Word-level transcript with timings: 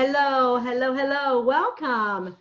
Hello, 0.00 0.58
hello, 0.58 0.94
hello. 0.94 1.40
Welcome 1.40 2.36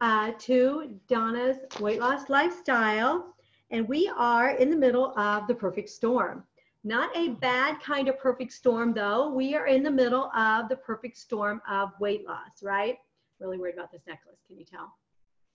uh, 0.00 0.30
to 0.38 1.00
Donna's 1.08 1.56
Weight 1.80 1.98
Loss 1.98 2.28
Lifestyle. 2.28 3.34
And 3.72 3.88
we 3.88 4.08
are 4.16 4.50
in 4.50 4.70
the 4.70 4.76
middle 4.76 5.12
of 5.18 5.48
the 5.48 5.54
perfect 5.56 5.88
storm. 5.88 6.44
Not 6.84 7.10
a 7.16 7.30
bad 7.30 7.80
kind 7.82 8.06
of 8.06 8.20
perfect 8.20 8.52
storm, 8.52 8.94
though. 8.94 9.32
We 9.32 9.56
are 9.56 9.66
in 9.66 9.82
the 9.82 9.90
middle 9.90 10.30
of 10.30 10.68
the 10.68 10.76
perfect 10.76 11.16
storm 11.16 11.60
of 11.68 11.90
weight 11.98 12.24
loss, 12.24 12.62
right? 12.62 12.98
Really 13.40 13.58
worried 13.58 13.74
about 13.74 13.90
this 13.90 14.02
necklace. 14.06 14.38
Can 14.46 14.56
you 14.56 14.64
tell? 14.64 14.94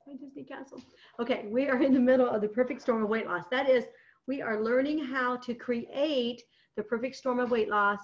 I 0.10 0.18
Disney 0.18 0.44
Castle. 0.44 0.82
Okay, 1.18 1.46
we 1.50 1.70
are 1.70 1.82
in 1.82 1.94
the 1.94 2.00
middle 2.02 2.28
of 2.28 2.42
the 2.42 2.50
perfect 2.50 2.82
storm 2.82 3.04
of 3.04 3.10
weight 3.10 3.28
loss. 3.28 3.46
That 3.50 3.70
is, 3.70 3.86
we 4.28 4.42
are 4.42 4.62
learning 4.62 5.06
how 5.06 5.38
to 5.38 5.54
create 5.54 6.44
the 6.76 6.84
perfect 6.84 7.16
storm 7.16 7.40
of 7.40 7.52
weight 7.52 7.70
loss 7.70 8.02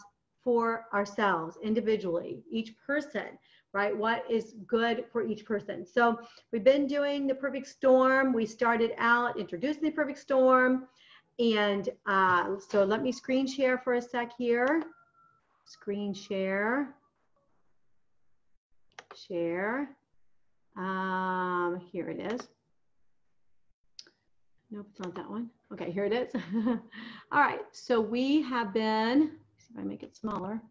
for 0.47 0.85
ourselves 0.93 1.57
individually, 1.61 2.41
each 2.49 2.73
person, 2.77 3.37
right? 3.73 3.93
What 3.93 4.23
is 4.31 4.53
good 4.65 5.03
for 5.11 5.21
each 5.21 5.43
person. 5.43 5.85
So 5.85 6.21
we've 6.53 6.63
been 6.63 6.87
doing 6.87 7.27
the 7.27 7.35
perfect 7.35 7.67
storm. 7.67 8.31
We 8.31 8.45
started 8.45 8.93
out 8.97 9.37
introducing 9.37 9.83
the 9.83 9.91
perfect 9.91 10.19
storm. 10.19 10.87
And 11.37 11.89
uh, 12.05 12.55
so 12.65 12.85
let 12.85 13.03
me 13.03 13.11
screen 13.11 13.45
share 13.45 13.77
for 13.77 13.95
a 13.95 14.01
sec 14.01 14.31
here. 14.37 14.83
Screen 15.65 16.13
share. 16.13 16.95
Share. 19.27 19.89
Um, 20.77 21.81
here 21.91 22.09
it 22.09 22.31
is. 22.31 22.39
Nope, 24.71 24.87
it's 24.91 24.99
not 25.01 25.13
that 25.15 25.29
one. 25.29 25.49
Okay, 25.73 25.91
here 25.91 26.05
it 26.05 26.13
is. 26.13 26.41
All 27.33 27.41
right, 27.41 27.59
so 27.73 27.99
we 27.99 28.43
have 28.43 28.73
been, 28.73 29.31
I 29.77 29.83
make 29.83 30.03
it 30.03 30.15
smaller. 30.15 30.61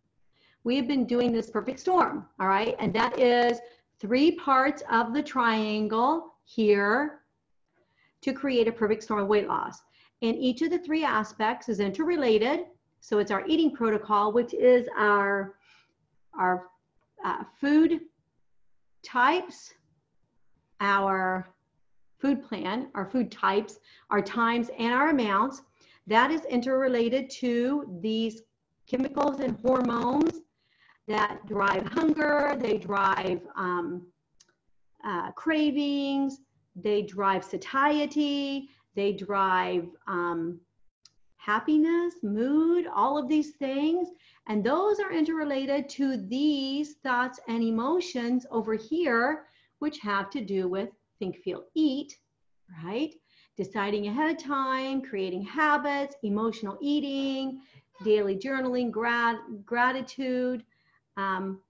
We 0.65 0.77
have 0.77 0.88
been 0.88 1.06
doing 1.06 1.33
this 1.33 1.51
perfect 1.51 1.78
storm, 1.78 2.27
all 2.41 2.48
right? 2.48 2.74
And 2.78 2.92
that 2.95 3.19
is 3.20 3.60
three 4.01 4.32
parts 4.32 4.82
of 4.91 5.15
the 5.15 5.23
triangle 5.23 6.35
here 6.45 7.21
to 8.23 8.32
create 8.32 8.66
a 8.66 8.73
perfect 8.73 9.04
storm 9.04 9.21
of 9.21 9.29
weight 9.29 9.46
loss. 9.46 9.82
And 10.23 10.37
each 10.37 10.63
of 10.63 10.71
the 10.71 10.79
three 10.79 11.04
aspects 11.04 11.68
is 11.68 11.79
interrelated. 11.79 12.66
So 13.01 13.18
it's 13.18 13.30
our 13.30 13.46
eating 13.46 13.71
protocol, 13.71 14.32
which 14.32 14.54
is 14.54 14.88
our, 14.98 15.54
our 16.37 16.66
uh, 17.24 17.45
food 17.60 18.01
types, 19.04 19.74
our 20.80 21.48
food 22.18 22.43
plan, 22.43 22.88
our 22.95 23.07
food 23.07 23.30
types, 23.30 23.79
our 24.10 24.20
times, 24.20 24.70
and 24.79 24.93
our 24.93 25.10
amounts. 25.10 25.63
That 26.09 26.30
is 26.30 26.45
interrelated 26.46 27.30
to 27.30 27.98
these 28.01 28.43
chemicals 28.87 29.40
and 29.40 29.59
hormones 29.60 30.40
that 31.09 31.46
drive 31.46 31.87
hunger, 31.87 32.56
they 32.59 32.79
drive 32.79 33.40
um, 33.56 34.06
uh, 35.04 35.30
cravings, 35.32 36.38
they 36.74 37.02
drive 37.02 37.45
satiety, 37.45 38.68
they 38.95 39.12
drive 39.12 39.87
um, 40.07 40.60
happiness, 41.37 42.14
mood, 42.23 42.87
all 42.92 43.16
of 43.16 43.29
these 43.29 43.52
things. 43.52 44.09
And 44.48 44.64
those 44.64 44.98
are 44.98 45.12
interrelated 45.12 45.88
to 45.90 46.16
these 46.16 46.95
thoughts 47.04 47.38
and 47.46 47.62
emotions 47.62 48.46
over 48.51 48.74
here, 48.74 49.45
which 49.79 49.98
have 50.01 50.29
to 50.30 50.40
do 50.40 50.68
with 50.68 50.90
think, 51.18 51.37
feel, 51.38 51.64
eat, 51.74 52.16
right? 52.84 53.14
Deciding 53.57 54.09
ahead 54.09 54.30
of 54.30 54.42
time, 54.42 55.01
creating 55.01 55.42
habits, 55.42 56.16
emotional 56.23 56.76
eating, 56.80 57.60
daily 58.04 58.36
journaling, 58.36 58.90
grat 58.90 59.38
gratitude, 59.64 60.64
um, 61.16 61.60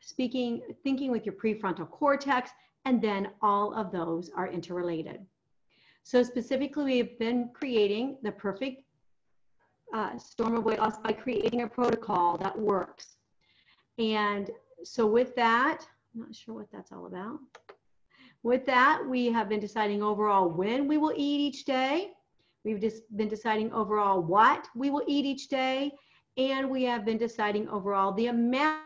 speaking, 0.00 0.62
thinking 0.82 1.10
with 1.10 1.24
your 1.26 1.34
prefrontal 1.34 1.88
cortex, 1.90 2.50
and 2.84 3.00
then 3.00 3.30
all 3.42 3.74
of 3.74 3.90
those 3.90 4.30
are 4.36 4.48
interrelated. 4.48 5.20
So 6.02 6.22
specifically, 6.22 6.84
we 6.84 6.98
have 6.98 7.18
been 7.18 7.50
creating 7.54 8.18
the 8.22 8.32
perfect 8.32 8.82
uh, 9.94 10.18
storm 10.18 10.56
of 10.56 10.64
weight 10.64 10.78
loss 10.78 10.98
by 10.98 11.12
creating 11.12 11.62
a 11.62 11.66
protocol 11.66 12.36
that 12.38 12.58
works. 12.58 13.16
And 13.98 14.50
so 14.82 15.06
with 15.06 15.34
that, 15.36 15.86
I'm 16.14 16.20
not 16.20 16.34
sure 16.34 16.54
what 16.54 16.66
that's 16.72 16.92
all 16.92 17.06
about. 17.06 17.38
With 18.42 18.66
that, 18.66 19.02
we 19.08 19.32
have 19.32 19.48
been 19.48 19.60
deciding 19.60 20.02
overall 20.02 20.50
when 20.50 20.86
we 20.86 20.98
will 20.98 21.12
eat 21.16 21.40
each 21.40 21.64
day. 21.64 22.10
We've 22.64 22.80
just 22.80 23.02
been 23.16 23.28
deciding 23.28 23.72
overall 23.72 24.22
what 24.22 24.66
we 24.74 24.90
will 24.90 25.04
eat 25.06 25.24
each 25.24 25.48
day. 25.48 25.92
And 26.36 26.70
we 26.70 26.82
have 26.84 27.04
been 27.04 27.18
deciding 27.18 27.68
overall 27.68 28.12
the 28.12 28.26
amount 28.26 28.80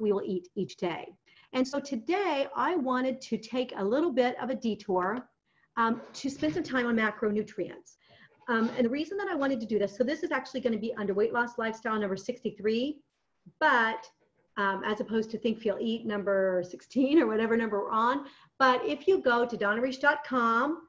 we 0.00 0.12
will 0.12 0.22
eat 0.24 0.48
each 0.56 0.76
day. 0.76 1.08
And 1.52 1.66
so 1.66 1.78
today 1.78 2.48
I 2.56 2.76
wanted 2.76 3.20
to 3.22 3.38
take 3.38 3.72
a 3.76 3.84
little 3.84 4.12
bit 4.12 4.36
of 4.42 4.50
a 4.50 4.54
detour 4.54 5.28
um, 5.76 6.00
to 6.14 6.30
spend 6.30 6.54
some 6.54 6.62
time 6.62 6.86
on 6.86 6.96
macronutrients. 6.96 7.96
Um, 8.48 8.70
and 8.76 8.84
the 8.86 8.90
reason 8.90 9.18
that 9.18 9.28
I 9.28 9.34
wanted 9.34 9.60
to 9.60 9.66
do 9.66 9.78
this, 9.78 9.96
so 9.96 10.02
this 10.02 10.22
is 10.22 10.32
actually 10.32 10.60
going 10.60 10.72
to 10.72 10.78
be 10.78 10.94
under 10.94 11.12
weight 11.14 11.32
loss 11.32 11.58
lifestyle 11.58 11.98
number 11.98 12.16
63, 12.16 12.98
but 13.60 14.06
um, 14.58 14.82
as 14.84 15.00
opposed 15.00 15.30
to 15.30 15.38
Think, 15.38 15.60
Feel, 15.60 15.78
Eat 15.80 16.04
number 16.04 16.62
16 16.68 17.20
or 17.20 17.26
whatever 17.26 17.56
number 17.56 17.80
we're 17.80 17.90
on. 17.90 18.26
But 18.58 18.84
if 18.84 19.06
you 19.06 19.22
go 19.22 19.46
to 19.46 19.56
donnareish.com 19.56 20.88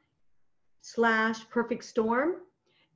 slash 0.82 1.48
perfect 1.50 1.86
storm, 1.86 2.38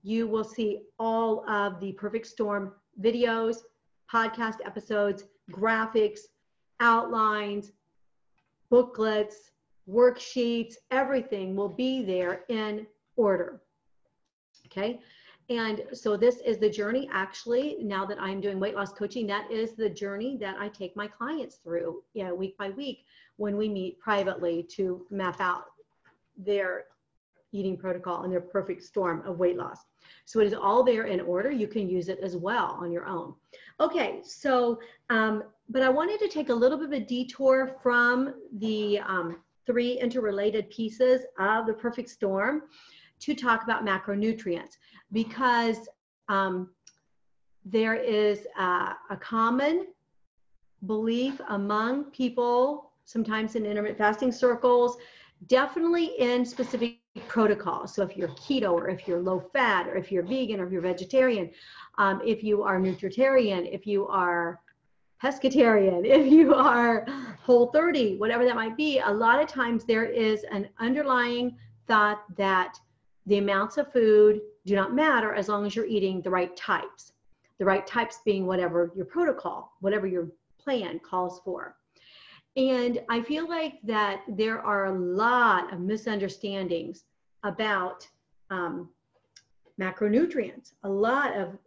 you 0.02 0.28
will 0.28 0.44
see 0.44 0.82
all 1.00 1.48
of 1.50 1.80
the 1.80 1.94
perfect 1.94 2.26
storm 2.26 2.74
videos, 3.00 3.58
podcast 4.12 4.58
episodes, 4.66 5.26
graphics, 5.52 6.22
outlines, 6.80 7.72
booklets, 8.70 9.52
worksheets, 9.88 10.74
everything 10.90 11.56
will 11.56 11.70
be 11.70 12.04
there 12.04 12.46
in 12.50 12.88
order. 13.16 13.62
Okay. 14.66 15.00
And 15.50 15.84
so 15.94 16.16
this 16.16 16.38
is 16.38 16.58
the 16.58 16.70
journey 16.70 17.10
actually, 17.12 17.78
now 17.82 18.06
that 18.06 18.22
I'm 18.22 18.40
doing 18.40 18.60
weight 18.60 18.76
loss 18.76 18.94
coaching, 18.94 19.28
that 19.28 19.52
is 19.52 19.74
the 19.74 19.90
journey 19.90 20.38
that 20.38 20.56
I 20.58 20.70
take 20.70 20.96
my 20.96 21.08
clients 21.08 21.56
through, 21.56 22.02
yeah, 22.14 22.32
week 22.32 22.58
by 22.58 22.70
week 22.70 23.06
when 23.38 23.58
we 23.58 23.68
meet 23.68 24.00
privately 24.00 24.64
to 24.72 25.06
map 25.10 25.42
out 25.42 25.66
their 26.38 26.86
eating 27.52 27.78
protocol 27.78 28.24
and 28.24 28.32
their 28.32 28.42
perfect 28.42 28.84
storm 28.84 29.22
of 29.26 29.38
weight 29.38 29.58
loss. 29.58 29.80
So 30.26 30.40
it 30.40 30.48
is 30.48 30.54
all 30.54 30.84
there 30.84 31.04
in 31.04 31.20
order. 31.22 31.52
You 31.52 31.68
can 31.68 31.90
use 31.90 32.10
it 32.10 32.20
as 32.20 32.36
well 32.36 32.78
on 32.80 32.92
your 32.92 33.06
own. 33.06 33.36
Okay, 33.80 34.22
so, 34.24 34.80
um, 35.10 35.44
but 35.70 35.82
I 35.82 35.90
wanted 35.90 36.20
to 36.20 36.28
take 36.28 36.50
a 36.50 36.54
little 36.54 36.78
bit 36.78 36.88
of 36.88 36.94
a 36.94 37.00
detour 37.00 37.76
from 37.84 38.34
the 38.58 39.00
um, 39.00 39.38
three 39.66 40.00
interrelated 40.00 40.70
pieces 40.70 41.22
of 41.40 41.68
the 41.68 41.74
perfect 41.74 42.10
storm 42.10 42.64
to 43.24 43.34
talk 43.34 43.64
about 43.64 43.86
macronutrients 43.86 44.78
because 45.12 45.88
um, 46.28 46.70
there 47.64 47.96
is 47.96 48.46
a, 48.58 48.96
a 49.10 49.18
common 49.20 49.88
belief 50.86 51.40
among 51.48 52.06
people, 52.12 52.92
sometimes 53.06 53.56
in 53.56 53.66
intermittent 53.66 53.98
fasting 53.98 54.32
circles, 54.32 54.98
definitely 55.48 56.12
in 56.20 56.46
specific 56.46 57.00
protocols. 57.28 57.94
So 57.94 58.04
if 58.04 58.18
you're 58.18 58.30
keto 58.30 58.74
or 58.74 58.90
if 58.90 59.08
you're 59.08 59.22
low 59.22 59.40
fat 59.40 59.88
or 59.88 59.96
if 59.96 60.12
you're 60.12 60.24
vegan 60.24 60.60
or 60.60 60.66
if 60.66 60.72
you're 60.74 60.82
vegetarian, 60.82 61.50
um, 61.98 62.22
if 62.26 62.44
you 62.44 62.64
are 62.64 62.80
nutritarian, 62.80 63.72
if 63.72 63.88
you 63.88 64.08
are 64.08 64.60
pescatarian, 65.24 66.06
if 66.06 66.30
you 66.30 66.54
are 66.54 67.06
whole 67.42 67.68
30, 67.68 68.18
whatever 68.18 68.44
that 68.44 68.56
might 68.56 68.76
be, 68.76 69.00
a 69.00 69.12
lot 69.12 69.42
of 69.42 69.48
times 69.48 69.86
there 69.86 70.06
is 70.06 70.44
an 70.52 70.68
underlying 70.80 71.56
thought 71.88 72.24
that 72.36 72.78
the 73.26 73.38
amounts 73.38 73.78
of 73.78 73.92
food 73.92 74.42
do 74.66 74.76
not 74.76 74.94
matter 74.94 75.34
as 75.34 75.48
long 75.48 75.66
as 75.66 75.76
you're 75.76 75.86
eating 75.86 76.22
the 76.22 76.30
right 76.30 76.56
types. 76.56 77.14
The 77.60 77.66
right 77.66 77.86
types 77.86 78.20
being 78.26 78.46
whatever 78.46 78.92
your 78.96 79.06
protocol, 79.06 79.74
whatever 79.80 80.08
your 80.08 80.28
plan 80.60 81.00
calls 81.00 81.42
for. 81.44 81.76
And 82.56 83.02
I 83.10 83.22
feel 83.22 83.48
like 83.48 83.80
that 83.84 84.22
there 84.28 84.62
are 84.62 84.86
a 84.86 84.92
lot 84.92 85.74
of 85.74 85.80
misunderstandings 85.80 87.06
about 87.44 88.08
um, 88.50 88.90
macronutrients, 89.80 90.74
a 90.84 90.90
lot 90.90 91.36
of 91.36 91.58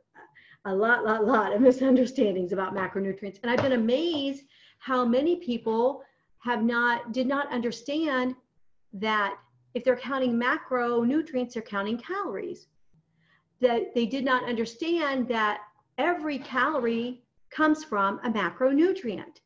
a 0.67 0.75
lot, 0.75 1.05
lot, 1.05 1.25
lot 1.25 1.55
of 1.55 1.61
misunderstandings 1.70 2.52
about 2.52 2.75
macronutrients. 2.75 3.38
And 3.43 3.50
I've 3.50 3.62
been 3.62 3.73
amazed 3.73 4.44
how 4.79 5.05
many 5.05 5.37
people 5.37 6.02
have 6.38 6.62
not, 6.62 7.12
did 7.12 7.26
not 7.26 7.52
understand 7.52 8.35
that 8.93 9.37
if 9.76 9.84
they're 9.84 9.94
counting 9.94 10.32
macronutrients, 10.32 11.52
they're 11.52 11.62
counting 11.62 11.99
calories. 11.99 12.69
That 13.61 13.94
they 13.94 14.06
did 14.06 14.25
not 14.25 14.49
understand 14.49 15.28
that 15.28 15.61
every 15.99 16.38
calorie 16.38 17.23
comes 17.50 17.84
from 17.84 18.19
a 18.25 18.31
macronutrient. 18.31 19.43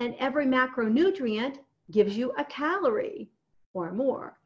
And 0.00 0.14
every 0.18 0.46
macronutrient 0.46 1.58
gives 1.90 2.16
you 2.16 2.32
a 2.38 2.44
calorie 2.46 3.28
or 3.74 3.92
more. 3.92 4.38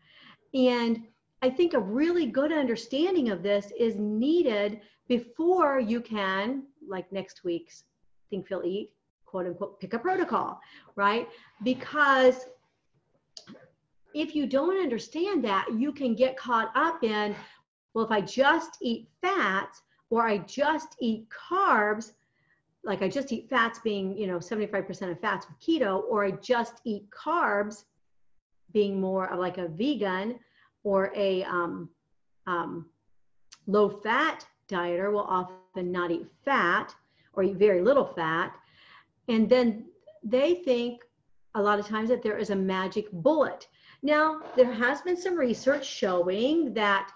And 0.52 1.04
I 1.42 1.48
think 1.48 1.74
a 1.74 1.78
really 1.78 2.26
good 2.26 2.52
understanding 2.52 3.30
of 3.30 3.44
this 3.44 3.72
is 3.78 3.94
needed 3.94 4.80
before 5.06 5.78
you 5.78 6.00
can, 6.00 6.64
like 6.88 7.10
next 7.12 7.44
week's 7.44 7.84
Think, 8.30 8.48
Feel, 8.48 8.62
Eat, 8.64 8.90
quote 9.26 9.46
unquote, 9.46 9.78
pick 9.78 9.94
a 9.94 9.98
protocol, 10.00 10.58
right? 10.96 11.28
Because 11.62 12.46
if 14.14 14.34
you 14.34 14.46
don't 14.46 14.80
understand 14.80 15.44
that, 15.44 15.66
you 15.76 15.92
can 15.92 16.14
get 16.14 16.36
caught 16.36 16.70
up 16.74 17.02
in, 17.02 17.34
well, 17.92 18.04
if 18.04 18.10
I 18.10 18.20
just 18.20 18.78
eat 18.80 19.08
fats 19.20 19.82
or 20.08 20.26
I 20.26 20.38
just 20.38 20.96
eat 21.00 21.26
carbs, 21.28 22.12
like 22.84 23.02
I 23.02 23.08
just 23.08 23.32
eat 23.32 23.50
fats 23.50 23.80
being, 23.80 24.16
you 24.16 24.26
know, 24.26 24.38
75% 24.38 25.10
of 25.10 25.20
fats 25.20 25.46
with 25.48 25.58
keto, 25.58 26.02
or 26.08 26.24
I 26.24 26.32
just 26.32 26.80
eat 26.84 27.08
carbs 27.10 27.84
being 28.72 29.00
more 29.00 29.32
of 29.32 29.38
like 29.38 29.58
a 29.58 29.68
vegan 29.68 30.38
or 30.84 31.12
a 31.16 31.42
um, 31.44 31.88
um, 32.46 32.86
low 33.66 33.88
fat 33.88 34.46
dieter 34.68 35.12
will 35.12 35.20
often 35.20 35.90
not 35.90 36.10
eat 36.10 36.26
fat 36.44 36.94
or 37.32 37.42
eat 37.42 37.56
very 37.56 37.80
little 37.80 38.04
fat. 38.04 38.54
And 39.28 39.48
then 39.48 39.86
they 40.22 40.56
think 40.56 41.02
a 41.54 41.62
lot 41.62 41.78
of 41.78 41.86
times 41.86 42.08
that 42.10 42.22
there 42.22 42.36
is 42.36 42.50
a 42.50 42.56
magic 42.56 43.10
bullet. 43.12 43.66
Now, 44.04 44.42
there 44.54 44.70
has 44.70 45.00
been 45.00 45.16
some 45.16 45.34
research 45.34 45.86
showing 45.86 46.74
that 46.74 47.10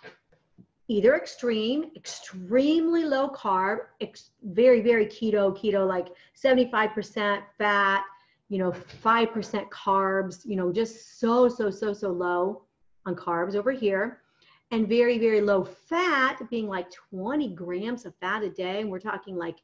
either 0.89 1.15
extreme, 1.15 1.91
extremely 1.95 3.05
low 3.05 3.29
carb, 3.29 3.81
ex- 4.01 4.31
very, 4.43 4.81
very 4.81 5.05
keto, 5.05 5.55
keto, 5.55 5.87
like 5.87 6.09
75% 6.35 7.43
fat, 7.59 8.05
you 8.49 8.57
know, 8.57 8.73
5% 8.73 9.69
carbs, 9.69 10.47
you 10.47 10.57
know, 10.57 10.73
just 10.73 11.21
so, 11.21 11.47
so, 11.47 11.71
so, 11.71 11.93
so 11.93 12.09
low 12.09 12.63
on 13.05 13.15
carbs 13.15 13.55
over 13.55 13.71
here. 13.71 14.23
And 14.71 14.89
very, 14.89 15.19
very 15.19 15.43
low 15.43 15.65
fat, 15.65 16.41
being 16.49 16.69
like 16.69 16.91
20 17.11 17.51
grams 17.51 18.07
of 18.07 18.15
fat 18.17 18.43
a 18.43 18.49
day. 18.49 18.81
And 18.81 18.91
we're 18.91 18.99
talking 18.99 19.37
like 19.37 19.59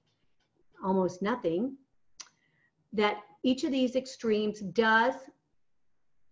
almost 0.85 1.23
nothing. 1.23 1.77
That 2.93 3.23
each 3.43 3.65
of 3.65 3.73
these 3.73 3.97
extremes 3.97 4.61
does 4.61 5.15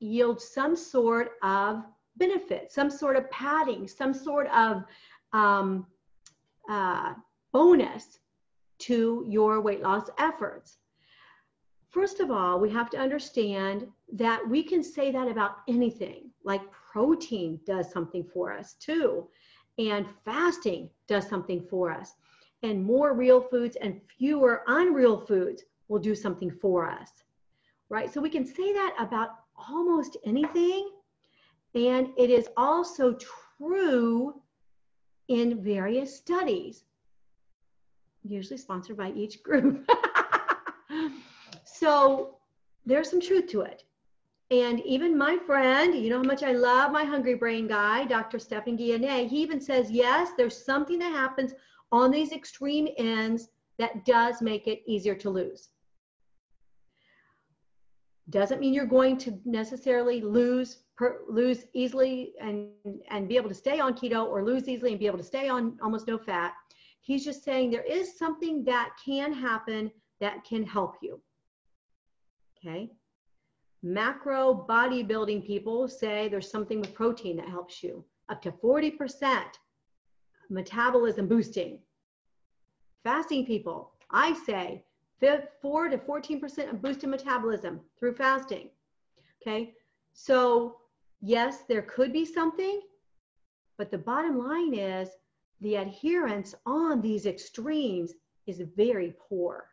yield 0.03 0.41
some 0.41 0.77
sort 0.77 1.33
of 1.43 1.85
benefit, 2.17 2.71
some 2.71 2.91
sort 2.91 3.17
of 3.17 3.31
padding, 3.31 3.89
some 3.89 4.13
sort 4.13 4.47
of 4.49 4.85
um, 5.33 5.87
uh, 6.69 7.15
bonus 7.53 8.19
to 8.79 9.25
your 9.29 9.61
weight 9.61 9.83
loss 9.83 10.11
efforts. 10.19 10.79
First 11.91 12.21
of 12.21 12.31
all, 12.31 12.59
we 12.59 12.71
have 12.71 12.91
to 12.91 12.99
understand 12.99 13.87
that 14.15 14.47
we 14.49 14.63
can 14.63 14.83
say 14.83 15.11
that 15.13 15.29
about 15.29 15.59
anything, 15.69 16.31
like 16.43 16.63
protein 16.71 17.61
does 17.67 17.91
something 17.91 18.25
for 18.25 18.53
us 18.53 18.75
too, 18.75 19.29
and 19.79 20.07
fasting 20.25 20.91
does 21.07 21.29
something 21.29 21.61
for 21.69 21.91
us, 21.91 22.15
and 22.63 22.83
more 22.83 23.15
real 23.15 23.41
foods 23.41 23.77
and 23.77 24.01
fewer 24.19 24.63
unreal 24.67 25.19
foods 25.19 25.65
will 25.89 25.99
do 25.99 26.15
something 26.15 26.51
for 26.51 26.89
us, 26.89 27.11
right? 27.89 28.13
So 28.13 28.21
we 28.21 28.31
can 28.31 28.47
say 28.47 28.73
that 28.73 28.95
about 28.99 29.42
almost 29.71 30.17
anything. 30.25 30.91
And 31.75 32.09
it 32.19 32.31
is 32.31 32.49
also 32.57 33.17
true 33.59 34.43
in 35.29 35.63
various 35.63 36.17
studies, 36.17 36.85
usually 38.23 38.59
sponsored 38.59 38.97
by 38.97 39.13
each 39.13 39.43
group. 39.43 39.89
so 41.65 42.37
there's 42.85 43.11
some 43.11 43.21
truth 43.21 43.47
to 43.49 43.63
it. 43.63 43.85
And 44.51 44.81
even 44.81 45.17
my 45.17 45.39
friend, 45.39 45.95
you 45.95 46.11
know 46.11 46.19
how 46.19 46.25
much 46.25 46.43
I 46.43 46.53
love 46.53 46.93
my 46.93 47.05
hungry 47.05 47.35
brain 47.35 47.67
guy, 47.67 48.05
Dr. 48.05 48.39
Stephan 48.39 48.77
Guyenet, 48.77 49.29
he 49.29 49.41
even 49.41 49.61
says, 49.61 49.91
yes, 49.91 50.33
there's 50.37 50.65
something 50.67 50.99
that 50.99 51.13
happens 51.13 51.55
on 51.91 52.11
these 52.11 52.33
extreme 52.33 52.89
ends 52.99 53.49
that 53.79 54.05
does 54.05 54.43
make 54.43 54.67
it 54.67 54.83
easier 54.87 55.15
to 55.15 55.31
lose. 55.31 55.71
Doesn't 58.31 58.61
mean 58.61 58.73
you're 58.73 58.87
going 58.87 59.17
to 59.19 59.39
necessarily 59.45 60.21
lose 60.21 60.85
per, 60.97 61.21
lose 61.29 61.65
easily 61.75 62.35
and 62.41 62.69
and 63.11 63.29
be 63.29 63.37
able 63.37 63.49
to 63.49 63.55
stay 63.55 63.81
on 63.81 63.95
keto 63.95 64.27
or 64.27 64.45
lose 64.45 64.69
easily 64.69 64.91
and 64.91 65.01
be 65.01 65.07
able 65.07 65.19
to 65.19 65.25
stay 65.25 65.49
on 65.49 65.77
almost 65.83 66.07
no 66.07 66.19
fat. 66.19 66.53
He's 67.01 67.25
just 67.25 67.43
saying 67.43 67.71
there 67.71 67.83
is 67.83 68.17
something 68.17 68.65
that 68.65 68.91
can 69.05 69.33
happen 69.33 69.91
that 70.21 70.45
can 70.45 70.65
help 70.65 70.97
you. 71.03 71.21
Okay. 72.57 72.93
Macro 73.83 74.65
bodybuilding 74.69 75.45
people 75.45 75.89
say 75.89 76.29
there's 76.29 76.51
something 76.51 76.81
with 76.81 76.95
protein 76.95 77.37
that 77.37 77.49
helps 77.49 77.83
you 77.83 78.05
up 78.29 78.41
to 78.43 78.53
40% 78.53 79.43
metabolism 80.49 81.27
boosting. 81.27 81.81
Fasting 83.03 83.45
people, 83.45 83.95
I 84.13 84.35
say 84.47 84.85
4 85.23 85.89
to 85.89 85.99
14% 85.99 86.71
of 86.71 86.83
boosted 86.83 87.09
metabolism 87.09 87.81
through 87.99 88.15
fasting. 88.15 88.71
Okay, 89.41 89.75
so 90.13 90.77
yes, 91.21 91.63
there 91.69 91.83
could 91.83 92.13
be 92.13 92.25
something, 92.25 92.81
but 93.79 93.91
the 93.91 93.99
bottom 93.99 94.39
line 94.39 94.75
is 94.75 95.09
the 95.61 95.77
adherence 95.77 96.55
on 96.67 97.01
these 97.01 97.27
extremes 97.27 98.15
is 98.47 98.63
very 98.77 99.15
poor. 99.29 99.67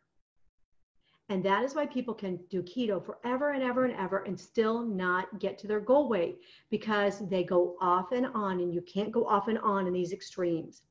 And 1.30 1.44
that 1.46 1.63
is 1.63 1.75
why 1.75 1.86
people 1.86 2.16
can 2.16 2.40
do 2.50 2.63
keto 2.63 3.04
forever 3.04 3.51
and 3.51 3.62
ever 3.62 3.86
and 3.86 3.96
ever 3.96 4.24
and 4.24 4.40
still 4.40 4.84
not 4.84 5.40
get 5.40 5.60
to 5.60 5.68
their 5.68 5.80
goal 5.80 6.10
weight 6.10 6.40
because 6.72 7.28
they 7.30 7.44
go 7.44 7.75
off 7.80 8.12
and 8.12 8.25
on, 8.28 8.62
and 8.62 8.74
you 8.74 8.81
can't 8.81 9.12
go 9.12 9.28
off 9.28 9.48
and 9.48 9.60
on 9.60 9.86
in 9.86 9.94
these 9.94 10.12
extremes. 10.12 10.81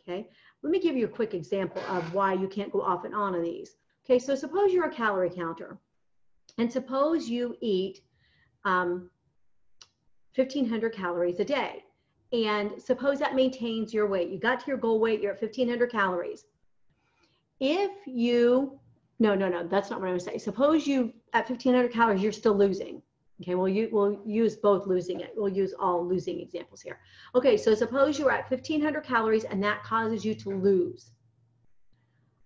Okay, 0.00 0.28
let 0.64 0.70
me 0.70 0.80
give 0.80 0.96
you 0.96 1.04
a 1.04 1.08
quick 1.08 1.34
example 1.34 1.82
of 1.90 2.14
why 2.14 2.32
you 2.32 2.48
can't 2.48 2.72
go 2.72 2.80
off 2.80 3.04
and 3.04 3.14
on 3.14 3.34
in 3.34 3.42
these. 3.42 3.76
Okay, 4.04 4.18
so 4.18 4.34
suppose 4.34 4.72
you're 4.72 4.86
a 4.86 4.92
calorie 4.92 5.28
counter, 5.28 5.78
and 6.56 6.72
suppose 6.72 7.28
you 7.28 7.54
eat 7.60 8.00
um, 8.64 9.10
1,500 10.34 10.94
calories 10.94 11.38
a 11.38 11.44
day, 11.44 11.84
and 12.32 12.80
suppose 12.80 13.18
that 13.18 13.34
maintains 13.34 13.92
your 13.92 14.06
weight. 14.06 14.30
You 14.30 14.38
got 14.38 14.60
to 14.60 14.66
your 14.66 14.78
goal 14.78 14.98
weight, 15.00 15.20
you're 15.20 15.34
at 15.34 15.42
1,500 15.42 15.92
calories. 15.92 16.46
If 17.60 17.90
you, 18.06 18.80
no, 19.18 19.34
no, 19.34 19.50
no, 19.50 19.68
that's 19.68 19.90
not 19.90 20.00
what 20.00 20.06
I'm 20.06 20.12
gonna 20.12 20.20
say. 20.20 20.38
Suppose 20.38 20.86
you, 20.86 21.12
at 21.34 21.48
1,500 21.48 21.92
calories, 21.92 22.22
you're 22.22 22.32
still 22.32 22.56
losing. 22.56 23.02
Okay, 23.42 23.54
well, 23.56 23.72
we'll 23.90 24.20
use 24.24 24.56
both 24.56 24.86
losing 24.86 25.20
it. 25.20 25.32
We'll 25.36 25.48
use 25.48 25.74
all 25.78 26.06
losing 26.06 26.40
examples 26.40 26.80
here. 26.80 27.00
Okay, 27.34 27.56
so 27.56 27.74
suppose 27.74 28.18
you're 28.18 28.30
at 28.30 28.48
1500 28.48 29.02
calories 29.02 29.44
and 29.44 29.62
that 29.62 29.82
causes 29.82 30.24
you 30.24 30.34
to 30.36 30.50
lose. 30.50 31.10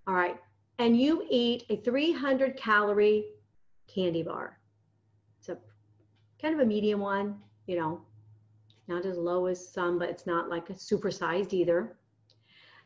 All 0.07 0.15
right, 0.15 0.39
and 0.79 0.99
you 0.99 1.27
eat 1.29 1.65
a 1.69 1.77
300 1.77 2.57
calorie 2.57 3.27
candy 3.87 4.23
bar. 4.23 4.59
It's 5.41 5.51
a 5.51 5.59
kind 6.41 6.55
of 6.55 6.61
a 6.61 6.67
medium 6.67 7.01
one, 7.01 7.39
you 7.67 7.79
know, 7.79 8.01
not 8.87 9.05
as 9.05 9.19
low 9.19 9.47
as 9.47 9.69
some, 9.69 9.99
but 9.99 10.09
it's 10.09 10.27
not 10.27 10.49
like 10.49 10.71
a 10.71 10.75
supersized 10.75 11.53
either. 11.53 11.99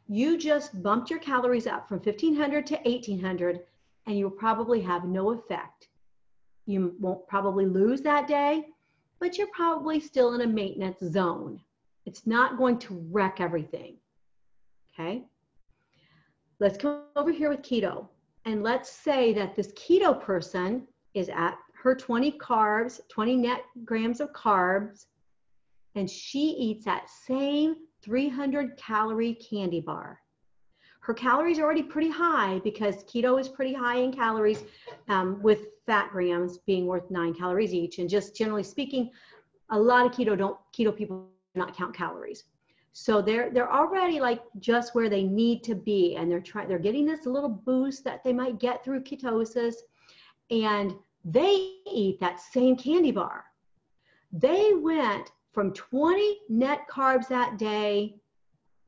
You 0.08 0.36
just 0.36 0.82
bumped 0.82 1.08
your 1.08 1.20
calories 1.20 1.68
up 1.68 1.88
from 1.88 1.98
1500 1.98 2.66
to 2.66 2.74
1800 2.74 3.60
and 4.06 4.18
you'll 4.18 4.30
probably 4.30 4.80
have 4.80 5.04
no 5.04 5.30
effect 5.30 5.88
you 6.66 6.94
won't 7.00 7.26
probably 7.28 7.66
lose 7.66 8.02
that 8.02 8.28
day, 8.28 8.66
but 9.20 9.38
you're 9.38 9.48
probably 9.48 10.00
still 10.00 10.34
in 10.34 10.42
a 10.42 10.46
maintenance 10.46 11.00
zone. 11.00 11.60
It's 12.06 12.26
not 12.26 12.58
going 12.58 12.78
to 12.80 13.06
wreck 13.10 13.40
everything. 13.40 13.96
Okay. 14.92 15.24
Let's 16.60 16.78
come 16.78 17.04
over 17.16 17.32
here 17.32 17.48
with 17.50 17.62
keto. 17.62 18.08
And 18.44 18.62
let's 18.62 18.90
say 18.90 19.32
that 19.34 19.54
this 19.54 19.72
keto 19.72 20.20
person 20.20 20.86
is 21.14 21.28
at 21.28 21.56
her 21.74 21.94
20 21.94 22.32
carbs, 22.38 23.00
20 23.08 23.36
net 23.36 23.62
grams 23.84 24.20
of 24.20 24.32
carbs, 24.32 25.06
and 25.94 26.08
she 26.08 26.50
eats 26.50 26.84
that 26.84 27.08
same 27.10 27.76
300 28.02 28.76
calorie 28.76 29.34
candy 29.34 29.80
bar. 29.80 30.21
Her 31.02 31.14
calories 31.14 31.58
are 31.58 31.64
already 31.64 31.82
pretty 31.82 32.10
high 32.10 32.60
because 32.60 33.02
keto 33.04 33.38
is 33.38 33.48
pretty 33.48 33.74
high 33.74 33.96
in 33.96 34.12
calories 34.12 34.62
um, 35.08 35.42
with 35.42 35.66
fat 35.84 36.10
grams 36.12 36.58
being 36.58 36.86
worth 36.86 37.10
nine 37.10 37.34
calories 37.34 37.74
each. 37.74 37.98
And 37.98 38.08
just 38.08 38.36
generally 38.36 38.62
speaking, 38.62 39.10
a 39.70 39.78
lot 39.78 40.06
of 40.06 40.12
keto 40.12 40.38
don't 40.38 40.56
keto 40.72 40.96
people 40.96 41.26
do 41.54 41.58
not 41.58 41.76
count 41.76 41.92
calories. 41.92 42.44
So 42.92 43.20
they're 43.20 43.50
they're 43.50 43.72
already 43.72 44.20
like 44.20 44.42
just 44.60 44.94
where 44.94 45.08
they 45.08 45.24
need 45.24 45.64
to 45.64 45.74
be, 45.74 46.14
and 46.14 46.30
they're 46.30 46.40
trying 46.40 46.68
they're 46.68 46.78
getting 46.78 47.04
this 47.04 47.26
little 47.26 47.48
boost 47.48 48.04
that 48.04 48.22
they 48.22 48.32
might 48.32 48.60
get 48.60 48.84
through 48.84 49.00
ketosis, 49.02 49.74
and 50.50 50.94
they 51.24 51.78
eat 51.90 52.20
that 52.20 52.38
same 52.38 52.76
candy 52.76 53.10
bar. 53.10 53.46
They 54.30 54.72
went 54.74 55.32
from 55.52 55.72
20 55.72 56.38
net 56.48 56.86
carbs 56.88 57.26
that 57.28 57.58
day 57.58 58.20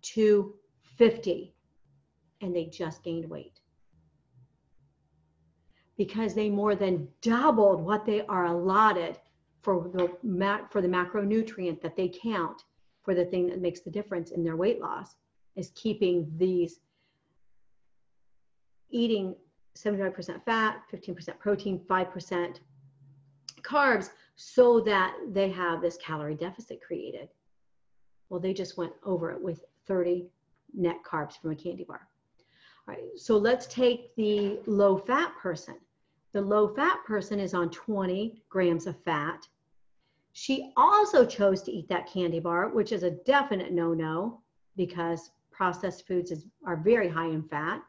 to 0.03 0.55
50 0.97 1.54
and 2.45 2.55
they 2.55 2.67
just 2.67 3.03
gained 3.03 3.29
weight 3.29 3.61
because 5.97 6.35
they 6.35 6.51
more 6.51 6.75
than 6.75 7.09
doubled 7.23 7.81
what 7.81 8.05
they 8.05 8.23
are 8.27 8.47
allotted 8.47 9.19
for 9.63 9.91
the, 9.95 10.13
for 10.71 10.83
the 10.83 10.89
macronutrient 10.89 11.81
that 11.81 11.97
they 11.97 12.09
count 12.09 12.65
for 13.03 13.15
the 13.15 13.25
thing 13.25 13.47
that 13.47 13.61
makes 13.61 13.81
the 13.81 13.91
difference 13.91 14.31
in 14.31 14.45
their 14.45 14.57
weight 14.57 14.81
loss 14.81 15.17
is 15.57 15.73
keeping 15.75 16.31
these 16.37 16.81
eating 18.91 19.35
75% 19.77 20.45
fat, 20.45 20.83
15% 20.93 21.39
protein, 21.39 21.81
5% 21.89 22.61
carbs 23.63 24.11
so 24.37 24.81
that 24.81 25.15
they 25.31 25.49
have 25.49 25.81
this 25.81 25.97
calorie 25.97 26.35
deficit 26.35 26.81
created. 26.81 27.29
Well, 28.29 28.41
they 28.41 28.53
just 28.53 28.77
went 28.77 28.93
over 29.05 29.31
it 29.31 29.41
with 29.41 29.65
30 29.87 30.27
net 30.75 30.97
carbs 31.09 31.41
from 31.41 31.53
a 31.53 31.57
candy 31.57 31.85
bar. 31.85 32.09
Right, 32.87 33.17
so 33.17 33.39
let's 33.39 33.67
take 33.67 34.15
the 34.17 34.59
low 34.67 34.99
fat 34.99 35.33
person. 35.39 35.77
The 36.33 36.41
low 36.41 36.69
fat 36.75 36.99
person 37.07 37.41
is 37.41 37.55
on 37.55 37.71
20 37.71 38.43
grams 38.49 38.87
of 38.87 39.03
fat. 39.05 39.47
She 40.33 40.73
also 40.77 41.25
chose 41.25 41.63
to 41.63 41.73
eat 41.73 41.89
that 41.89 42.09
candy 42.09 42.41
bar, 42.41 42.69
which 42.69 42.93
is 42.93 43.03
a 43.03 43.13
definite 43.13 43.73
no 43.73 43.95
no 43.95 44.43
because 44.77 45.31
processed 45.51 46.07
foods 46.07 46.31
is, 46.31 46.47
are 46.67 46.77
very 46.77 47.09
high 47.09 47.29
in 47.29 47.45
fat. 47.45 47.83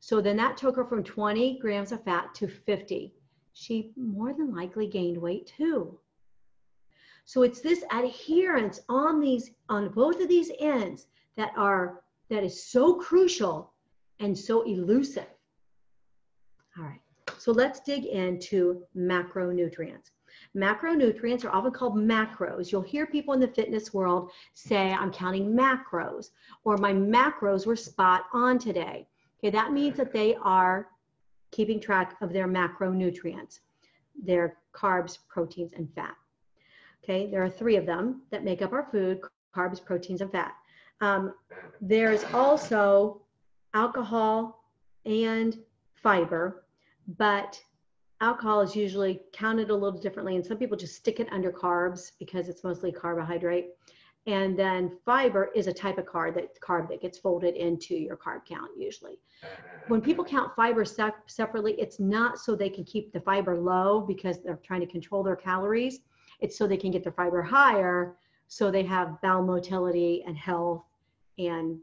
So 0.00 0.20
then 0.20 0.36
that 0.36 0.56
took 0.56 0.76
her 0.76 0.84
from 0.84 1.02
20 1.04 1.58
grams 1.58 1.92
of 1.92 2.04
fat 2.04 2.34
to 2.34 2.48
50. 2.48 3.14
She 3.54 3.92
more 3.96 4.34
than 4.34 4.54
likely 4.54 4.86
gained 4.86 5.16
weight 5.16 5.46
too. 5.56 5.98
So 7.24 7.42
it's 7.42 7.60
this 7.60 7.84
adherence 7.90 8.80
on 8.88 9.20
these 9.20 9.50
on 9.68 9.88
both 9.88 10.20
of 10.20 10.28
these 10.28 10.50
ends 10.60 11.06
that 11.36 11.52
are 11.56 12.02
that 12.28 12.44
is 12.44 12.64
so 12.64 12.94
crucial 12.94 13.72
and 14.20 14.36
so 14.36 14.62
elusive. 14.62 15.26
All 16.78 16.84
right. 16.84 17.00
So 17.38 17.52
let's 17.52 17.80
dig 17.80 18.04
into 18.06 18.82
macronutrients. 18.96 20.10
Macronutrients 20.56 21.44
are 21.44 21.50
often 21.50 21.70
called 21.72 21.96
macros. 21.96 22.70
You'll 22.70 22.82
hear 22.82 23.06
people 23.06 23.34
in 23.34 23.40
the 23.40 23.48
fitness 23.48 23.92
world 23.92 24.30
say, 24.54 24.92
I'm 24.92 25.12
counting 25.12 25.54
macros, 25.54 26.30
or 26.64 26.76
my 26.76 26.92
macros 26.92 27.66
were 27.66 27.76
spot 27.76 28.24
on 28.32 28.58
today. 28.58 29.06
Okay, 29.38 29.50
that 29.50 29.72
means 29.72 29.96
that 29.96 30.12
they 30.12 30.34
are 30.36 30.88
keeping 31.50 31.80
track 31.80 32.16
of 32.20 32.32
their 32.32 32.48
macronutrients, 32.48 33.60
their 34.22 34.56
carbs, 34.74 35.18
proteins, 35.28 35.72
and 35.74 35.92
fat. 35.94 36.14
Okay, 37.04 37.30
there 37.30 37.42
are 37.44 37.50
three 37.50 37.76
of 37.76 37.86
them 37.86 38.22
that 38.30 38.44
make 38.44 38.62
up 38.62 38.72
our 38.72 38.88
food 38.90 39.20
carbs, 39.54 39.82
proteins, 39.82 40.20
and 40.20 40.32
fat. 40.32 40.52
Um, 41.00 41.34
there's 41.80 42.24
also 42.32 43.22
alcohol 43.76 44.64
and 45.04 45.58
fiber, 45.94 46.64
but 47.18 47.60
alcohol 48.22 48.62
is 48.62 48.74
usually 48.74 49.20
counted 49.34 49.68
a 49.68 49.74
little 49.74 50.00
differently, 50.00 50.34
and 50.34 50.44
some 50.44 50.56
people 50.56 50.78
just 50.78 50.96
stick 50.96 51.20
it 51.20 51.28
under 51.30 51.52
carbs 51.52 52.12
because 52.18 52.48
it's 52.48 52.64
mostly 52.64 52.90
carbohydrate. 52.90 53.68
And 54.26 54.58
then 54.58 54.98
fiber 55.04 55.50
is 55.54 55.66
a 55.66 55.72
type 55.72 55.98
of 55.98 56.06
carb 56.06 56.34
that 56.36 56.58
carb 56.60 56.88
that 56.88 57.02
gets 57.02 57.18
folded 57.18 57.54
into 57.54 57.94
your 57.94 58.16
carb 58.16 58.46
count 58.48 58.70
usually. 58.76 59.18
When 59.88 60.00
people 60.00 60.24
count 60.24 60.56
fiber 60.56 60.84
separately, 61.26 61.74
it's 61.78 62.00
not 62.00 62.38
so 62.38 62.56
they 62.56 62.70
can 62.70 62.82
keep 62.82 63.12
the 63.12 63.20
fiber 63.20 63.56
low 63.60 64.00
because 64.00 64.42
they're 64.42 64.58
trying 64.64 64.80
to 64.80 64.86
control 64.86 65.22
their 65.22 65.36
calories. 65.36 66.00
It's 66.40 66.56
so 66.58 66.66
they 66.66 66.76
can 66.78 66.90
get 66.90 67.04
their 67.04 67.12
fiber 67.12 67.42
higher 67.42 68.16
so 68.48 68.70
they 68.70 68.84
have 68.84 69.20
bowel 69.22 69.44
motility 69.44 70.24
and 70.26 70.36
health 70.36 70.84
and 71.38 71.78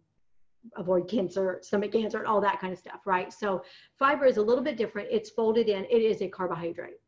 avoid 0.76 1.10
cancer, 1.10 1.60
stomach 1.62 1.92
cancer, 1.92 2.20
and 2.20 2.28
all 2.28 2.42
that 2.42 2.60
kind 2.60 2.74
of 2.74 2.80
stuff, 2.80 3.02
right? 3.06 3.32
So 3.32 3.64
fiber 3.98 4.26
is 4.26 4.38
a 4.38 4.42
little 4.42 4.64
bit 4.64 4.78
different. 4.78 5.10
It's 5.12 5.30
folded 5.30 5.70
in, 5.70 5.86
it 5.86 6.02
is 6.02 6.22
a 6.22 6.28
carbohydrate. 6.28 7.00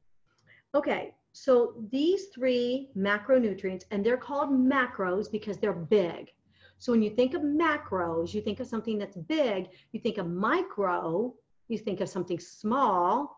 Okay, 0.73 1.13
so 1.31 1.73
these 1.91 2.25
three 2.27 2.89
macronutrients, 2.97 3.83
and 3.91 4.05
they're 4.05 4.17
called 4.17 4.49
macros 4.49 5.31
because 5.31 5.57
they're 5.57 5.73
big. 5.73 6.31
So 6.77 6.91
when 6.91 7.01
you 7.01 7.09
think 7.09 7.33
of 7.33 7.41
macros, 7.41 8.33
you 8.33 8.41
think 8.41 8.59
of 8.59 8.67
something 8.67 8.97
that's 8.97 9.15
big. 9.15 9.69
You 9.91 9.99
think 9.99 10.17
of 10.17 10.27
micro, 10.27 11.33
you 11.67 11.77
think 11.77 12.01
of 12.01 12.09
something 12.09 12.39
small. 12.39 13.37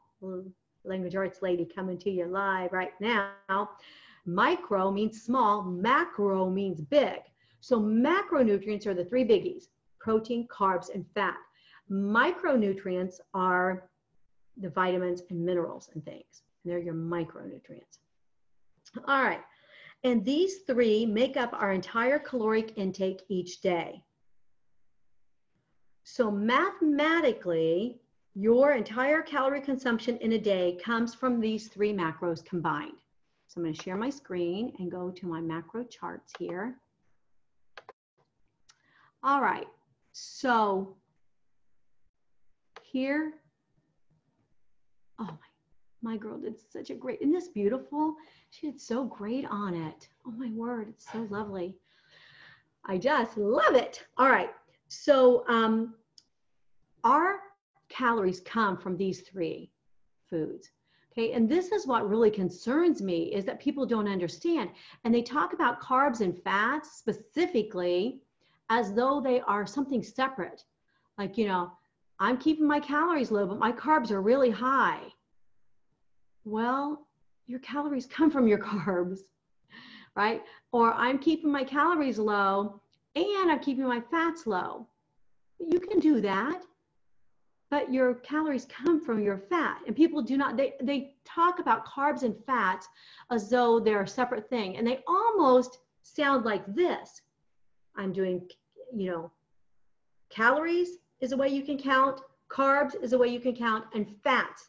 Language 0.84 1.16
arts 1.16 1.42
lady 1.42 1.66
coming 1.66 1.98
to 2.00 2.10
you 2.10 2.26
live 2.26 2.72
right 2.74 2.94
now. 3.00 3.70
Micro 4.26 4.92
means 4.92 5.22
small, 5.22 5.62
macro 5.64 6.50
means 6.50 6.82
big. 6.82 7.20
So 7.62 7.80
macronutrients 7.80 8.86
are 8.88 8.94
the 8.94 9.06
three 9.06 9.24
biggies 9.24 9.68
protein, 10.08 10.48
carbs, 10.48 10.88
and 10.94 11.06
fat. 11.14 11.36
Micronutrients 11.92 13.16
are 13.34 13.90
the 14.56 14.70
vitamins 14.70 15.24
and 15.30 15.46
minerals 15.46 15.90
and 15.94 16.06
things. 16.06 16.44
And 16.64 16.72
they're 16.72 16.80
your 16.80 16.94
micronutrients. 16.94 18.00
All 19.06 19.22
right. 19.22 19.42
And 20.06 20.24
these 20.24 20.60
three 20.66 21.06
make 21.06 21.36
up 21.36 21.52
our 21.52 21.74
entire 21.74 22.20
caloric 22.20 22.72
intake 22.78 23.24
each 23.28 23.60
day. 23.60 24.02
So 26.06 26.32
mathematically, 26.32 28.00
your 28.34 28.72
entire 28.72 29.22
calorie 29.22 29.60
consumption 29.60 30.16
in 30.20 30.32
a 30.32 30.40
day 30.40 30.80
comes 30.82 31.14
from 31.14 31.42
these 31.42 31.68
three 31.68 31.92
macros 31.92 32.46
combined. 32.46 33.02
So 33.48 33.60
I'm 33.60 33.64
going 33.64 33.76
to 33.76 33.84
share 33.84 33.98
my 33.98 34.10
screen 34.10 34.72
and 34.80 34.90
go 34.90 35.12
to 35.12 35.28
my 35.28 35.42
macro 35.42 35.84
charts 35.84 36.32
here. 36.40 36.78
All 39.22 39.42
right. 39.42 39.68
So 40.20 40.96
here, 42.82 43.36
oh 45.20 45.38
my, 46.02 46.14
my 46.14 46.18
girl 46.18 46.40
did 46.40 46.56
such 46.60 46.90
a 46.90 46.96
great, 46.96 47.22
isn't 47.22 47.32
this 47.32 47.50
beautiful? 47.50 48.16
She 48.50 48.66
did 48.66 48.82
so 48.82 49.04
great 49.04 49.46
on 49.46 49.76
it. 49.76 50.10
Oh 50.26 50.32
my 50.32 50.50
word, 50.54 50.88
it's 50.90 51.12
so 51.12 51.28
lovely. 51.30 51.76
I 52.84 52.98
just 52.98 53.38
love 53.38 53.76
it. 53.76 54.08
All 54.18 54.30
right, 54.30 54.50
so 54.88 55.46
um, 55.48 55.94
our 57.04 57.42
calories 57.88 58.40
come 58.40 58.76
from 58.76 58.98
these 58.98 59.22
three 59.22 59.70
foods. 60.32 60.72
Okay, 61.12 61.34
and 61.34 61.48
this 61.48 61.72
is 61.72 61.86
what 61.86 62.10
really 62.10 62.32
concerns 62.32 63.04
me 63.04 63.34
is 63.36 63.46
that 63.46 63.60
people 63.60 63.86
don't 63.86 64.08
understand. 64.08 64.72
And 65.04 65.14
they 65.14 65.22
talk 65.22 65.54
about 65.54 65.80
carbs 65.80 66.22
and 66.22 66.42
fats 66.44 66.98
specifically 66.98 68.24
as 68.70 68.94
though 68.94 69.22
they 69.22 69.42
are 69.42 69.66
something 69.66 70.04
separate. 70.04 70.64
Like, 71.18 71.38
you 71.38 71.48
know, 71.48 71.72
I'm 72.20 72.38
keeping 72.38 72.68
my 72.68 72.80
calories 72.80 73.32
low, 73.32 73.46
but 73.46 73.60
my 73.60 73.72
carbs 73.72 74.12
are 74.12 74.22
really 74.22 74.50
high. 74.50 75.02
Well, 76.46 77.08
your 77.46 77.60
calories 77.60 78.06
come 78.10 78.32
from 78.32 78.48
your 78.48 78.60
carbs, 78.60 79.20
right? 80.16 80.42
Or 80.72 80.94
I'm 80.94 81.20
keeping 81.20 81.52
my 81.52 81.64
calories 81.64 82.20
low 82.20 82.82
and 83.16 83.52
I'm 83.52 83.60
keeping 83.60 83.86
my 83.86 84.02
fats 84.12 84.46
low. 84.46 84.88
You 85.60 85.80
can 85.80 86.00
do 86.00 86.22
that, 86.22 86.62
but 87.72 87.92
your 87.92 88.16
calories 88.16 88.66
come 88.66 89.04
from 89.04 89.24
your 89.24 89.38
fat. 89.38 89.82
And 89.88 89.96
people 89.96 90.22
do 90.22 90.38
not, 90.38 90.56
they, 90.56 90.74
they 90.82 91.16
talk 91.26 91.60
about 91.60 91.86
carbs 91.86 92.24
and 92.24 92.36
fats 92.46 92.88
as 93.32 93.50
though 93.50 93.80
they're 93.80 94.04
a 94.04 94.08
separate 94.08 94.50
thing. 94.50 94.78
And 94.78 94.86
they 94.86 95.04
almost 95.08 95.80
sound 96.04 96.46
like 96.46 96.64
this 96.76 97.22
I'm 97.98 98.14
doing, 98.14 98.48
you 98.96 99.12
know, 99.12 99.32
calories 100.30 100.98
is 101.20 101.32
a 101.32 101.38
way 101.38 101.50
you 101.50 101.64
can 101.64 101.78
count, 101.78 102.22
carbs 102.50 102.94
is 103.02 103.14
a 103.14 103.18
way 103.18 103.28
you 103.28 103.40
can 103.40 103.56
count, 103.56 103.86
and 103.94 104.08
fat, 104.24 104.62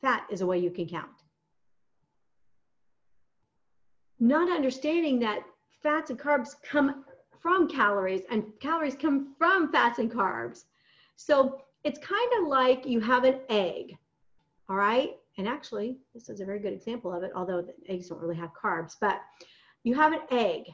fat 0.00 0.26
is 0.30 0.40
a 0.40 0.46
way 0.46 0.58
you 0.58 0.70
can 0.70 0.88
count. 0.88 1.10
Not 4.20 4.50
understanding 4.50 5.18
that 5.20 5.44
fats 5.82 6.10
and 6.10 6.18
carbs 6.18 6.54
come 6.62 7.04
from 7.40 7.68
calories 7.68 8.22
and 8.30 8.44
calories 8.60 8.94
come 8.94 9.34
from 9.38 9.70
fats 9.70 9.98
and 9.98 10.10
carbs. 10.10 10.64
So 11.16 11.60
it's 11.84 11.98
kind 11.98 12.30
of 12.40 12.48
like 12.48 12.86
you 12.86 13.00
have 13.00 13.24
an 13.24 13.40
egg, 13.50 13.96
all 14.68 14.76
right? 14.76 15.16
And 15.36 15.46
actually, 15.46 15.98
this 16.14 16.28
is 16.28 16.40
a 16.40 16.44
very 16.46 16.58
good 16.58 16.72
example 16.72 17.12
of 17.12 17.22
it, 17.22 17.32
although 17.36 17.60
the 17.60 17.74
eggs 17.92 18.08
don't 18.08 18.20
really 18.20 18.36
have 18.36 18.50
carbs, 18.54 18.96
but 18.98 19.20
you 19.82 19.94
have 19.94 20.12
an 20.12 20.20
egg 20.30 20.64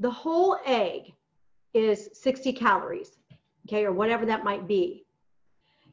the 0.00 0.10
whole 0.10 0.58
egg 0.64 1.12
is 1.74 2.08
60 2.14 2.54
calories, 2.54 3.18
okay, 3.68 3.84
or 3.84 3.92
whatever 3.92 4.24
that 4.26 4.44
might 4.44 4.66
be. 4.66 5.04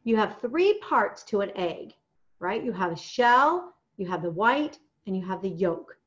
You 0.06 0.16
have 0.16 0.40
three 0.40 0.80
parts 0.80 1.24
to 1.26 1.42
an 1.42 1.52
egg, 1.58 1.94
right? 2.40 2.64
You 2.64 2.72
have 2.72 2.94
a 2.94 2.98
shell, 2.98 3.76
you 3.98 4.08
have 4.08 4.22
the 4.22 4.32
white, 4.32 4.80
and 5.06 5.16
you 5.16 5.26
have 5.26 5.42
the 5.42 5.50
yolk. 5.50 5.98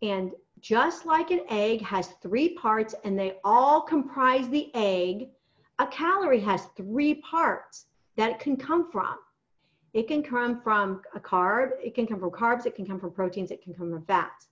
And 0.00 0.30
just 0.60 1.06
like 1.06 1.32
an 1.32 1.40
egg 1.50 1.82
has 1.82 2.08
three 2.22 2.50
parts 2.54 2.94
and 3.02 3.18
they 3.18 3.38
all 3.42 3.80
comprise 3.80 4.48
the 4.48 4.70
egg, 4.74 5.28
a 5.80 5.88
calorie 5.88 6.40
has 6.40 6.66
three 6.76 7.16
parts 7.16 7.86
that 8.16 8.30
it 8.30 8.38
can 8.38 8.56
come 8.56 8.92
from. 8.92 9.16
It 9.92 10.06
can 10.06 10.22
come 10.22 10.60
from 10.60 11.02
a 11.16 11.20
carb, 11.20 11.70
it 11.82 11.96
can 11.96 12.06
come 12.06 12.20
from 12.20 12.30
carbs, 12.30 12.64
it 12.64 12.76
can 12.76 12.86
come 12.86 13.00
from 13.00 13.10
proteins, 13.10 13.50
it 13.50 13.62
can 13.62 13.74
come 13.74 13.90
from 13.90 14.02
fats 14.02 14.48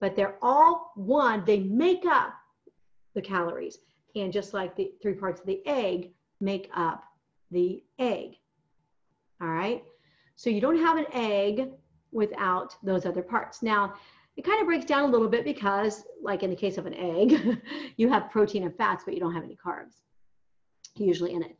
but 0.00 0.16
they're 0.16 0.36
all 0.42 0.92
one. 0.96 1.44
They 1.44 1.60
make 1.60 2.04
up 2.06 2.34
the 3.14 3.22
calories. 3.22 3.78
And 4.14 4.32
just 4.32 4.54
like 4.54 4.76
the 4.76 4.92
three 5.02 5.14
parts 5.14 5.40
of 5.40 5.46
the 5.46 5.66
egg 5.66 6.12
make 6.40 6.70
up 6.74 7.04
the 7.50 7.82
egg. 7.98 8.36
All 9.40 9.48
right. 9.48 9.84
So 10.36 10.50
you 10.50 10.60
don't 10.60 10.78
have 10.78 10.96
an 10.96 11.06
egg 11.12 11.70
without 12.12 12.76
those 12.82 13.04
other 13.04 13.22
parts. 13.22 13.62
Now, 13.62 13.94
it 14.36 14.44
kind 14.44 14.60
of 14.60 14.66
breaks 14.66 14.84
down 14.84 15.04
a 15.04 15.12
little 15.12 15.28
bit 15.28 15.44
because, 15.44 16.04
like 16.22 16.42
in 16.42 16.50
the 16.50 16.56
case 16.56 16.76
of 16.78 16.86
an 16.86 16.94
egg, 16.94 17.60
you 17.96 18.08
have 18.08 18.30
protein 18.30 18.64
and 18.64 18.76
fats, 18.76 19.04
but 19.04 19.14
you 19.14 19.20
don't 19.20 19.34
have 19.34 19.44
any 19.44 19.56
carbs 19.56 20.02
usually 20.98 21.32
in 21.32 21.42
it. 21.42 21.56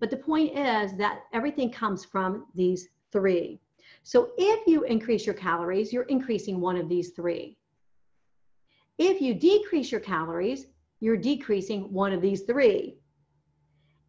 But 0.00 0.10
the 0.10 0.16
point 0.16 0.56
is 0.56 0.94
that 0.96 1.22
everything 1.32 1.70
comes 1.70 2.04
from 2.04 2.46
these 2.54 2.88
three. 3.12 3.60
So 4.02 4.30
if 4.38 4.66
you 4.66 4.84
increase 4.84 5.26
your 5.26 5.34
calories, 5.34 5.92
you're 5.92 6.04
increasing 6.04 6.60
one 6.60 6.76
of 6.76 6.88
these 6.88 7.10
three. 7.10 7.56
If 8.98 9.20
you 9.20 9.32
decrease 9.32 9.92
your 9.92 10.00
calories, 10.00 10.66
you're 11.00 11.16
decreasing 11.16 11.92
one 11.92 12.12
of 12.12 12.20
these 12.20 12.42
three. 12.42 12.98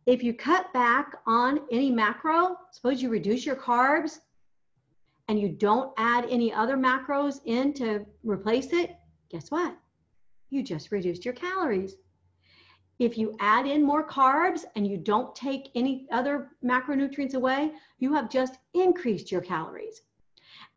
If 0.08 0.24
you 0.24 0.34
cut 0.34 0.74
back 0.74 1.18
on 1.28 1.62
any 1.72 1.92
macro, 1.92 2.58
suppose 2.72 3.02
you 3.02 3.10
reduce 3.10 3.46
your 3.46 3.56
carbs 3.56 4.20
and 5.28 5.40
you 5.40 5.50
don't 5.50 5.94
add 5.98 6.26
any 6.30 6.52
other 6.52 6.76
macros 6.76 7.42
in 7.46 7.74
to 7.76 8.04
replace 8.24 8.74
it, 8.74 8.96
guess 9.30 9.52
what? 9.52 9.78
You 10.50 10.64
just 10.64 10.92
reduced 10.92 11.24
your 11.24 11.36
calories. 11.36 11.96
If 12.98 13.18
you 13.18 13.38
add 13.40 13.68
in 13.68 13.84
more 13.84 14.06
carbs 14.06 14.66
and 14.76 14.88
you 14.88 14.98
don't 14.98 15.36
take 15.36 15.70
any 15.76 16.08
other 16.12 16.50
macronutrients 16.66 17.36
away, 17.36 17.72
you 18.00 18.12
have 18.16 18.32
just 18.32 18.58
increased 18.74 19.32
your 19.32 19.42
calories. 19.42 20.02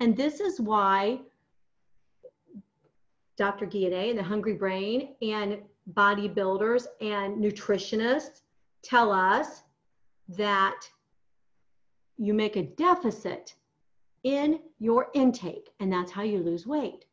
And 0.01 0.15
this 0.15 0.41
is 0.41 0.61
why 0.61 1.21
Dr. 3.43 3.67
Guyenet 3.67 4.11
and 4.11 4.19
the 4.21 4.23
Hungry 4.23 4.53
Brain 4.53 5.17
and 5.21 5.59
bodybuilders 5.95 6.87
and 7.01 7.43
nutritionists 7.43 8.43
tell 8.85 9.11
us 9.11 9.65
that 10.29 10.89
you 12.19 12.35
make 12.35 12.55
a 12.55 12.63
deficit 12.63 13.57
in 14.23 14.61
your 14.79 15.09
intake, 15.15 15.71
and 15.81 15.93
that's 15.93 16.13
how 16.13 16.23
you 16.23 16.39
lose 16.39 16.69
weight. 16.69 17.07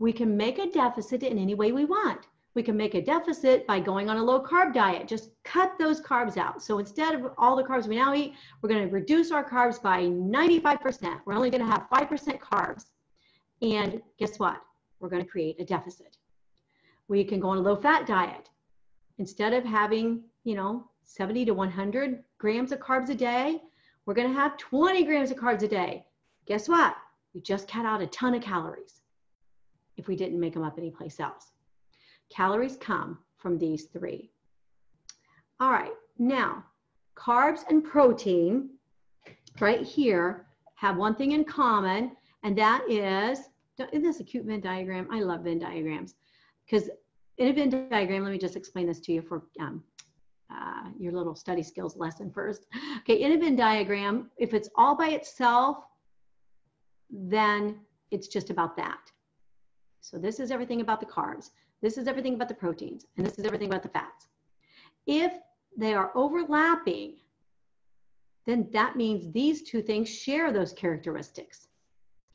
We 0.00 0.12
can 0.12 0.36
make 0.36 0.58
a 0.58 0.68
deficit 0.68 1.22
in 1.22 1.38
any 1.38 1.54
way 1.54 1.70
we 1.70 1.84
want. 1.84 2.26
We 2.54 2.64
can 2.64 2.76
make 2.76 2.94
a 2.94 3.00
deficit 3.00 3.68
by 3.68 3.78
going 3.78 4.10
on 4.10 4.16
a 4.16 4.24
low 4.24 4.42
carb 4.42 4.74
diet. 4.74 5.06
Just 5.06 5.30
cut 5.44 5.78
those 5.78 6.00
carbs 6.00 6.36
out. 6.36 6.60
So 6.60 6.80
instead 6.80 7.14
of 7.14 7.30
all 7.38 7.54
the 7.54 7.62
carbs 7.62 7.86
we 7.86 7.94
now 7.94 8.14
eat, 8.14 8.34
we're 8.60 8.68
going 8.68 8.84
to 8.84 8.92
reduce 8.92 9.30
our 9.30 9.48
carbs 9.48 9.80
by 9.80 10.02
95%. 10.02 11.20
We're 11.24 11.34
only 11.34 11.50
going 11.50 11.64
to 11.64 11.70
have 11.70 11.86
5% 11.88 12.40
carbs. 12.40 12.86
And 13.62 14.02
guess 14.18 14.40
what? 14.40 14.60
We're 15.00 15.08
going 15.08 15.24
to 15.24 15.30
create 15.30 15.60
a 15.60 15.64
deficit. 15.64 16.16
We 17.08 17.24
can 17.24 17.40
go 17.40 17.48
on 17.48 17.58
a 17.58 17.60
low 17.60 17.76
fat 17.76 18.06
diet. 18.06 18.48
Instead 19.18 19.52
of 19.52 19.64
having, 19.64 20.22
you 20.44 20.54
know, 20.54 20.88
70 21.04 21.44
to 21.46 21.54
100 21.54 22.24
grams 22.38 22.72
of 22.72 22.80
carbs 22.80 23.10
a 23.10 23.14
day, 23.14 23.60
we're 24.06 24.14
going 24.14 24.28
to 24.28 24.34
have 24.34 24.56
20 24.56 25.04
grams 25.04 25.30
of 25.30 25.36
carbs 25.36 25.62
a 25.62 25.68
day. 25.68 26.06
Guess 26.46 26.68
what? 26.68 26.96
We 27.34 27.40
just 27.40 27.68
cut 27.68 27.86
out 27.86 28.02
a 28.02 28.06
ton 28.08 28.34
of 28.34 28.42
calories 28.42 29.00
if 29.96 30.08
we 30.08 30.16
didn't 30.16 30.40
make 30.40 30.54
them 30.54 30.62
up 30.62 30.78
anyplace 30.78 31.20
else. 31.20 31.52
Calories 32.30 32.76
come 32.76 33.18
from 33.36 33.58
these 33.58 33.84
three. 33.84 34.30
All 35.60 35.70
right, 35.70 35.92
now 36.18 36.64
carbs 37.16 37.60
and 37.68 37.84
protein 37.84 38.70
right 39.60 39.82
here 39.82 40.46
have 40.74 40.96
one 40.96 41.14
thing 41.14 41.32
in 41.32 41.44
common, 41.44 42.16
and 42.42 42.58
that 42.58 42.82
is, 42.90 43.38
isn't 43.78 44.02
this 44.02 44.20
a 44.20 44.24
cute 44.24 44.44
Venn 44.44 44.60
diagram? 44.60 45.08
I 45.10 45.20
love 45.20 45.42
Venn 45.42 45.58
diagrams 45.58 46.14
because 46.64 46.90
in 47.38 47.48
a 47.48 47.52
Venn 47.52 47.88
diagram, 47.90 48.22
let 48.22 48.32
me 48.32 48.38
just 48.38 48.56
explain 48.56 48.86
this 48.86 49.00
to 49.00 49.12
you 49.12 49.22
for 49.22 49.44
um, 49.60 49.82
uh, 50.50 50.88
your 50.98 51.12
little 51.12 51.34
study 51.34 51.62
skills 51.62 51.96
lesson 51.96 52.30
first. 52.30 52.66
Okay, 52.98 53.20
in 53.20 53.32
a 53.32 53.38
Venn 53.38 53.56
diagram, 53.56 54.30
if 54.38 54.54
it's 54.54 54.68
all 54.76 54.96
by 54.96 55.08
itself, 55.08 55.78
then 57.10 57.80
it's 58.10 58.28
just 58.28 58.50
about 58.50 58.76
that. 58.76 59.00
So 60.00 60.18
this 60.18 60.38
is 60.38 60.50
everything 60.50 60.80
about 60.80 61.00
the 61.00 61.06
carbs. 61.06 61.50
This 61.82 61.98
is 61.98 62.06
everything 62.06 62.34
about 62.34 62.48
the 62.48 62.54
proteins, 62.54 63.06
and 63.16 63.26
this 63.26 63.38
is 63.38 63.44
everything 63.44 63.68
about 63.68 63.82
the 63.82 63.88
fats. 63.88 64.28
If 65.06 65.32
they 65.76 65.94
are 65.94 66.12
overlapping, 66.14 67.16
then 68.46 68.68
that 68.72 68.96
means 68.96 69.32
these 69.32 69.62
two 69.62 69.82
things 69.82 70.08
share 70.08 70.52
those 70.52 70.72
characteristics. 70.72 71.68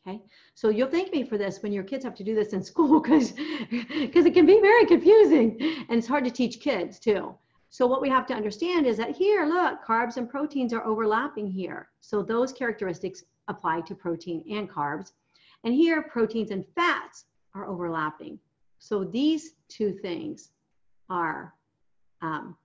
Okay, 0.07 0.21
so 0.55 0.69
you'll 0.69 0.89
thank 0.89 1.12
me 1.12 1.23
for 1.23 1.38
this 1.38 1.62
when 1.62 1.73
your 1.73 1.83
kids 1.83 2.03
have 2.03 2.15
to 2.15 2.23
do 2.23 2.33
this 2.33 2.53
in 2.53 2.63
school 2.71 2.99
because 2.99 3.33
because 3.89 4.25
it 4.25 4.33
can 4.33 4.45
be 4.45 4.59
very 4.59 4.85
confusing 4.85 5.57
and 5.89 5.97
it's 5.97 6.07
hard 6.07 6.23
to 6.25 6.31
teach 6.31 6.59
kids 6.59 6.99
too. 6.99 7.35
So 7.69 7.85
what 7.85 8.01
we 8.01 8.09
have 8.09 8.25
to 8.27 8.33
understand 8.33 8.88
is 8.88 8.97
that 8.97 9.15
here, 9.15 9.45
look, 9.45 9.85
carbs 9.85 10.17
and 10.17 10.27
proteins 10.27 10.73
are 10.73 10.83
overlapping 10.85 11.47
here. 11.47 11.89
So 11.99 12.23
those 12.23 12.51
characteristics 12.51 13.23
apply 13.47 13.81
to 13.81 13.93
protein 13.93 14.43
and 14.49 14.67
carbs. 14.69 15.12
And 15.63 15.73
here, 15.73 16.01
proteins 16.01 16.49
and 16.49 16.65
fats 16.75 17.25
are 17.53 17.67
overlapping. 17.67 18.39
So 18.79 19.03
these 19.03 19.51
two 19.67 19.91
things 19.91 20.49
are 21.09 21.53
um, 22.21 22.55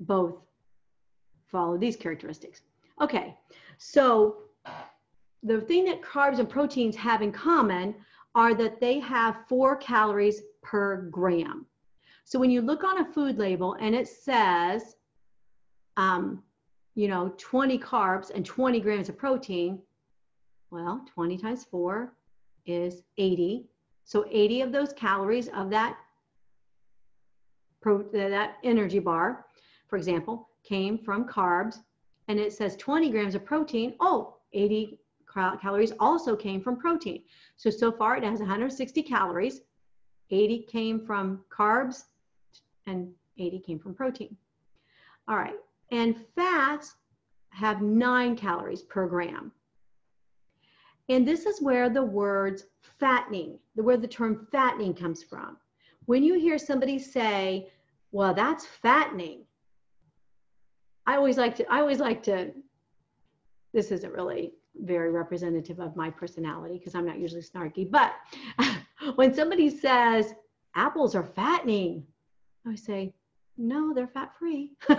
both 0.00 0.36
follow 1.46 1.78
these 1.78 1.96
characteristics. 1.96 2.62
Okay, 3.00 3.36
so 3.78 4.38
the 5.42 5.60
thing 5.60 5.84
that 5.84 6.02
carbs 6.02 6.38
and 6.38 6.48
proteins 6.48 6.96
have 6.96 7.22
in 7.22 7.32
common 7.32 7.94
are 8.34 8.54
that 8.54 8.80
they 8.80 8.98
have 8.98 9.44
four 9.48 9.76
calories 9.76 10.42
per 10.62 11.08
gram. 11.10 11.66
So 12.24 12.38
when 12.38 12.50
you 12.50 12.60
look 12.60 12.84
on 12.84 12.98
a 12.98 13.12
food 13.12 13.38
label 13.38 13.74
and 13.80 13.94
it 13.94 14.08
says, 14.08 14.96
um, 15.96 16.42
you 16.94 17.08
know, 17.08 17.32
20 17.38 17.78
carbs 17.78 18.30
and 18.34 18.44
20 18.44 18.80
grams 18.80 19.08
of 19.08 19.16
protein, 19.16 19.80
well, 20.70 21.04
20 21.14 21.38
times 21.38 21.64
4 21.70 22.12
is 22.66 23.02
80. 23.16 23.66
So 24.04 24.26
80 24.30 24.60
of 24.62 24.72
those 24.72 24.92
calories 24.92 25.48
of 25.48 25.70
that 25.70 25.96
pro, 27.80 28.02
that 28.12 28.56
energy 28.64 28.98
bar, 28.98 29.46
for 29.88 29.96
example, 29.96 30.48
came 30.64 30.98
from 30.98 31.24
carbs. 31.26 31.78
And 32.28 32.38
it 32.38 32.52
says 32.52 32.76
20 32.76 33.10
grams 33.10 33.34
of 33.34 33.44
protein. 33.44 33.94
Oh, 34.00 34.36
80 34.52 34.98
calories 35.60 35.92
also 35.98 36.36
came 36.36 36.60
from 36.60 36.76
protein. 36.76 37.22
So, 37.56 37.70
so 37.70 37.90
far 37.92 38.16
it 38.16 38.24
has 38.24 38.40
160 38.40 39.02
calories. 39.02 39.62
80 40.30 40.66
came 40.70 41.06
from 41.06 41.44
carbs 41.50 42.04
and 42.86 43.10
80 43.38 43.60
came 43.60 43.78
from 43.78 43.94
protein. 43.94 44.36
All 45.26 45.36
right. 45.36 45.54
And 45.90 46.16
fats 46.34 46.96
have 47.50 47.82
nine 47.82 48.36
calories 48.36 48.82
per 48.82 49.06
gram. 49.06 49.52
And 51.08 51.26
this 51.26 51.46
is 51.46 51.62
where 51.62 51.88
the 51.88 52.02
words 52.02 52.66
fattening, 52.98 53.58
where 53.74 53.96
the 53.96 54.08
term 54.08 54.46
fattening 54.52 54.92
comes 54.94 55.22
from. 55.22 55.56
When 56.04 56.22
you 56.22 56.34
hear 56.38 56.58
somebody 56.58 56.98
say, 56.98 57.70
well, 58.12 58.34
that's 58.34 58.66
fattening, 58.66 59.42
I 61.08 61.16
always 61.16 61.38
like 61.38 61.56
to, 61.56 61.64
I 61.72 61.80
always 61.80 62.00
like 62.00 62.22
to, 62.24 62.52
this 63.72 63.90
isn't 63.92 64.12
really 64.12 64.52
very 64.76 65.10
representative 65.10 65.80
of 65.80 65.96
my 65.96 66.10
personality 66.10 66.76
because 66.76 66.94
I'm 66.94 67.06
not 67.06 67.18
usually 67.18 67.40
snarky, 67.40 67.90
but 67.90 68.12
when 69.14 69.32
somebody 69.32 69.70
says 69.70 70.34
apples 70.74 71.14
are 71.14 71.24
fattening, 71.24 72.04
I 72.66 72.74
say, 72.74 73.14
no, 73.56 73.94
they're 73.94 74.06
fat 74.06 74.32
free. 74.38 74.72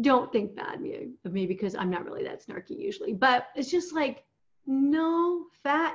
Don't 0.00 0.32
think 0.32 0.56
bad 0.56 0.80
of 1.24 1.32
me 1.32 1.46
because 1.46 1.76
I'm 1.76 1.90
not 1.90 2.04
really 2.04 2.24
that 2.24 2.44
snarky 2.44 2.76
usually, 2.76 3.12
but 3.12 3.50
it's 3.54 3.70
just 3.70 3.94
like, 3.94 4.24
no 4.66 5.44
fat. 5.62 5.94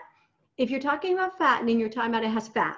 If 0.55 0.69
you're 0.69 0.79
talking 0.79 1.13
about 1.13 1.37
fattening, 1.37 1.77
you're 1.77 1.89
talking 1.89 2.11
about 2.11 2.23
it 2.23 2.31
has 2.31 2.47
fat, 2.47 2.77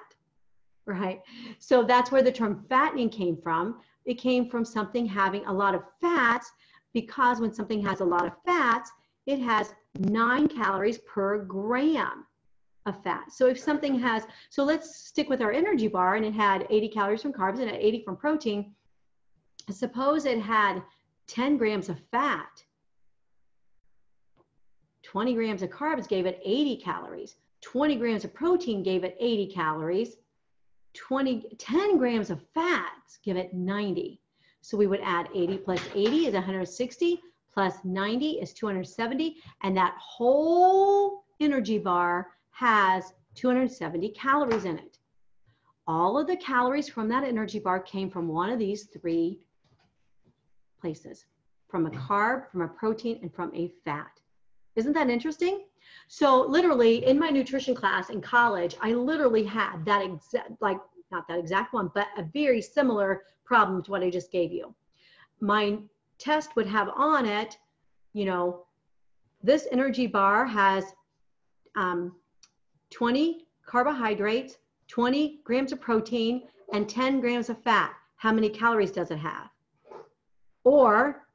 right? 0.87 1.21
So 1.59 1.83
that's 1.83 2.11
where 2.11 2.23
the 2.23 2.31
term 2.31 2.65
fattening 2.67 3.09
came 3.09 3.37
from. 3.37 3.81
It 4.05 4.15
came 4.15 4.49
from 4.49 4.65
something 4.65 5.05
having 5.05 5.45
a 5.45 5.53
lot 5.53 5.75
of 5.75 5.83
fats 5.99 6.51
because 6.93 7.39
when 7.39 7.53
something 7.53 7.83
has 7.85 8.01
a 8.01 8.05
lot 8.05 8.25
of 8.25 8.33
fats, 8.45 8.91
it 9.25 9.39
has 9.39 9.73
nine 9.99 10.47
calories 10.47 10.97
per 10.99 11.39
gram 11.39 12.25
of 12.85 13.01
fat. 13.03 13.31
So 13.31 13.47
if 13.47 13.59
something 13.59 13.97
has, 13.99 14.25
so 14.49 14.63
let's 14.63 14.95
stick 15.07 15.29
with 15.29 15.41
our 15.41 15.51
energy 15.51 15.87
bar 15.87 16.15
and 16.15 16.25
it 16.25 16.33
had 16.33 16.65
80 16.69 16.87
calories 16.89 17.21
from 17.21 17.33
carbs 17.33 17.59
and 17.59 17.69
80 17.69 18.03
from 18.03 18.17
protein. 18.17 18.73
Suppose 19.69 20.25
it 20.25 20.39
had 20.39 20.81
10 21.27 21.57
grams 21.57 21.89
of 21.89 21.99
fat. 22.11 22.63
20 25.03 25.33
grams 25.33 25.61
of 25.61 25.69
carbs 25.69 26.07
gave 26.07 26.25
it 26.25 26.39
80 26.43 26.77
calories. 26.77 27.35
20 27.61 27.95
grams 27.97 28.23
of 28.25 28.33
protein 28.33 28.81
gave 28.81 29.03
it 29.03 29.15
80 29.19 29.47
calories. 29.53 30.15
20, 30.93 31.55
10 31.57 31.97
grams 31.97 32.29
of 32.29 32.41
fats 32.53 33.19
give 33.23 33.37
it 33.37 33.53
90. 33.53 34.19
So 34.61 34.77
we 34.77 34.87
would 34.87 35.01
add 35.03 35.29
80 35.33 35.57
plus 35.57 35.81
80 35.93 36.27
is 36.27 36.33
160 36.33 37.21
plus 37.53 37.75
90 37.83 38.29
is 38.31 38.53
270. 38.53 39.37
And 39.63 39.75
that 39.75 39.95
whole 39.97 41.23
energy 41.39 41.77
bar 41.77 42.27
has 42.51 43.13
270 43.35 44.09
calories 44.09 44.65
in 44.65 44.77
it. 44.77 44.97
All 45.87 46.17
of 46.17 46.27
the 46.27 46.37
calories 46.37 46.87
from 46.87 47.09
that 47.09 47.23
energy 47.23 47.59
bar 47.59 47.79
came 47.79 48.09
from 48.09 48.27
one 48.27 48.49
of 48.49 48.59
these 48.59 48.83
three 48.83 49.39
places 50.79 51.25
from 51.67 51.85
a 51.85 51.89
carb, 51.91 52.51
from 52.51 52.61
a 52.61 52.67
protein, 52.67 53.19
and 53.21 53.33
from 53.33 53.49
a 53.55 53.71
fat. 53.85 54.19
Isn't 54.75 54.93
that 54.93 55.09
interesting? 55.09 55.63
So 56.07 56.41
literally 56.41 57.05
in 57.05 57.17
my 57.17 57.29
nutrition 57.29 57.75
class 57.75 58.09
in 58.09 58.21
college, 58.21 58.75
I 58.81 58.93
literally 58.93 59.43
had 59.43 59.85
that 59.85 60.03
exact, 60.03 60.61
like 60.61 60.79
not 61.11 61.27
that 61.27 61.39
exact 61.39 61.73
one, 61.73 61.91
but 61.93 62.07
a 62.17 62.23
very 62.23 62.61
similar 62.61 63.23
problem 63.45 63.83
to 63.83 63.91
what 63.91 64.03
I 64.03 64.09
just 64.09 64.31
gave 64.31 64.51
you. 64.51 64.73
My 65.39 65.77
test 66.17 66.55
would 66.55 66.67
have 66.67 66.89
on 66.95 67.25
it, 67.25 67.57
you 68.13 68.25
know, 68.25 68.65
this 69.43 69.67
energy 69.71 70.07
bar 70.07 70.45
has 70.45 70.93
um, 71.75 72.15
20 72.91 73.47
carbohydrates, 73.65 74.57
20 74.87 75.39
grams 75.43 75.71
of 75.71 75.81
protein, 75.81 76.43
and 76.73 76.87
10 76.87 77.19
grams 77.19 77.49
of 77.49 77.61
fat. 77.63 77.93
How 78.17 78.31
many 78.31 78.49
calories 78.49 78.91
does 78.91 79.11
it 79.11 79.17
have? 79.17 79.49
Or, 80.63 81.27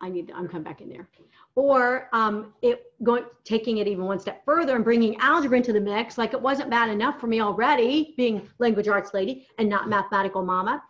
I 0.00 0.08
need, 0.08 0.32
I'm 0.34 0.48
coming 0.48 0.62
back 0.62 0.80
in 0.80 0.88
there. 0.88 1.08
Or 1.54 2.08
um, 2.12 2.54
it 2.62 2.92
going, 3.02 3.24
taking 3.44 3.78
it 3.78 3.86
even 3.86 4.04
one 4.04 4.18
step 4.18 4.44
further 4.44 4.74
and 4.74 4.84
bringing 4.84 5.16
algebra 5.18 5.58
into 5.58 5.72
the 5.72 5.80
mix, 5.80 6.16
like 6.16 6.32
it 6.32 6.40
wasn't 6.40 6.70
bad 6.70 6.88
enough 6.88 7.20
for 7.20 7.26
me 7.26 7.40
already, 7.40 8.14
being 8.16 8.48
language 8.58 8.88
arts 8.88 9.12
lady 9.12 9.46
and 9.58 9.68
not 9.68 9.88
mathematical 9.88 10.42
mama. 10.42 10.82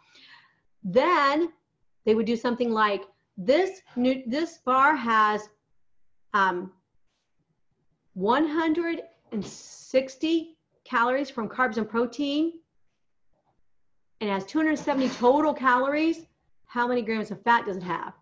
Then 0.84 1.52
they 2.04 2.14
would 2.14 2.26
do 2.26 2.36
something 2.36 2.70
like 2.70 3.04
this, 3.36 3.80
new, 3.96 4.22
this 4.26 4.58
bar 4.58 4.94
has 4.94 5.48
um, 6.34 6.70
160 8.14 10.56
calories 10.84 11.30
from 11.30 11.48
carbs 11.48 11.78
and 11.78 11.88
protein 11.88 12.52
and 14.20 14.30
has 14.30 14.44
270 14.46 15.08
total 15.10 15.54
calories. 15.54 16.26
How 16.66 16.86
many 16.86 17.02
grams 17.02 17.30
of 17.30 17.42
fat 17.42 17.66
does 17.66 17.76
it 17.76 17.82
have? 17.82 18.14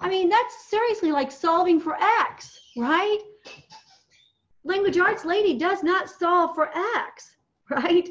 I 0.00 0.08
mean, 0.08 0.28
that's 0.28 0.68
seriously 0.68 1.12
like 1.12 1.30
solving 1.30 1.80
for 1.80 1.96
X, 2.00 2.58
right? 2.76 3.18
Language 4.64 4.98
arts 4.98 5.24
lady 5.24 5.58
does 5.58 5.82
not 5.82 6.08
solve 6.08 6.54
for 6.54 6.70
X, 6.96 7.36
right? 7.70 8.08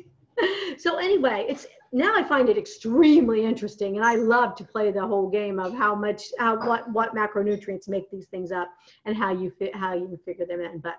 So 0.77 0.97
anyway, 0.97 1.45
it's 1.49 1.65
now 1.91 2.15
I 2.15 2.23
find 2.23 2.49
it 2.49 2.57
extremely 2.57 3.43
interesting, 3.43 3.97
and 3.97 4.05
I 4.05 4.15
love 4.15 4.55
to 4.55 4.63
play 4.63 4.91
the 4.91 5.05
whole 5.05 5.29
game 5.29 5.59
of 5.59 5.73
how 5.73 5.95
much, 5.95 6.23
how 6.37 6.55
what 6.65 6.89
what 6.91 7.15
macronutrients 7.15 7.89
make 7.89 8.09
these 8.11 8.27
things 8.27 8.51
up, 8.51 8.69
and 9.05 9.17
how 9.17 9.31
you 9.33 9.51
how 9.73 9.95
you 9.95 10.19
figure 10.23 10.45
them 10.45 10.61
in. 10.61 10.79
But 10.79 10.95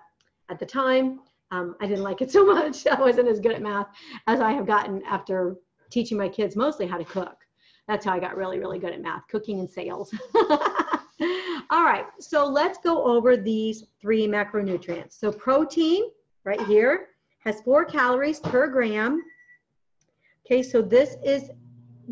at 0.49 0.59
the 0.59 0.65
time, 0.65 1.21
um, 1.51 1.75
I 1.79 1.87
didn't 1.87 2.03
like 2.03 2.21
it 2.21 2.31
so 2.31 2.45
much. 2.53 2.85
I 2.85 2.99
wasn't 2.99 3.29
as 3.29 3.39
good 3.39 3.53
at 3.53 3.61
math 3.61 3.87
as 4.27 4.41
I 4.41 4.51
have 4.51 4.67
gotten 4.67 5.01
after 5.03 5.55
teaching 5.89 6.17
my 6.17 6.29
kids 6.29 6.55
mostly 6.55 6.87
how 6.87 6.97
to 6.97 7.05
cook. 7.05 7.37
That's 7.87 8.05
how 8.05 8.13
I 8.13 8.19
got 8.19 8.37
really, 8.37 8.59
really 8.59 8.79
good 8.79 8.93
at 8.93 9.01
math, 9.01 9.27
cooking 9.27 9.59
and 9.59 9.69
sales. 9.69 10.13
All 11.69 11.83
right, 11.83 12.05
so 12.19 12.45
let's 12.45 12.79
go 12.79 13.03
over 13.03 13.37
these 13.37 13.85
three 14.01 14.27
macronutrients. 14.27 15.19
So 15.19 15.31
protein, 15.31 16.03
right 16.43 16.61
here, 16.61 17.09
has 17.39 17.61
four 17.61 17.85
calories 17.85 18.39
per 18.39 18.67
gram. 18.67 19.21
Okay, 20.45 20.63
so 20.63 20.81
this 20.81 21.15
is 21.23 21.49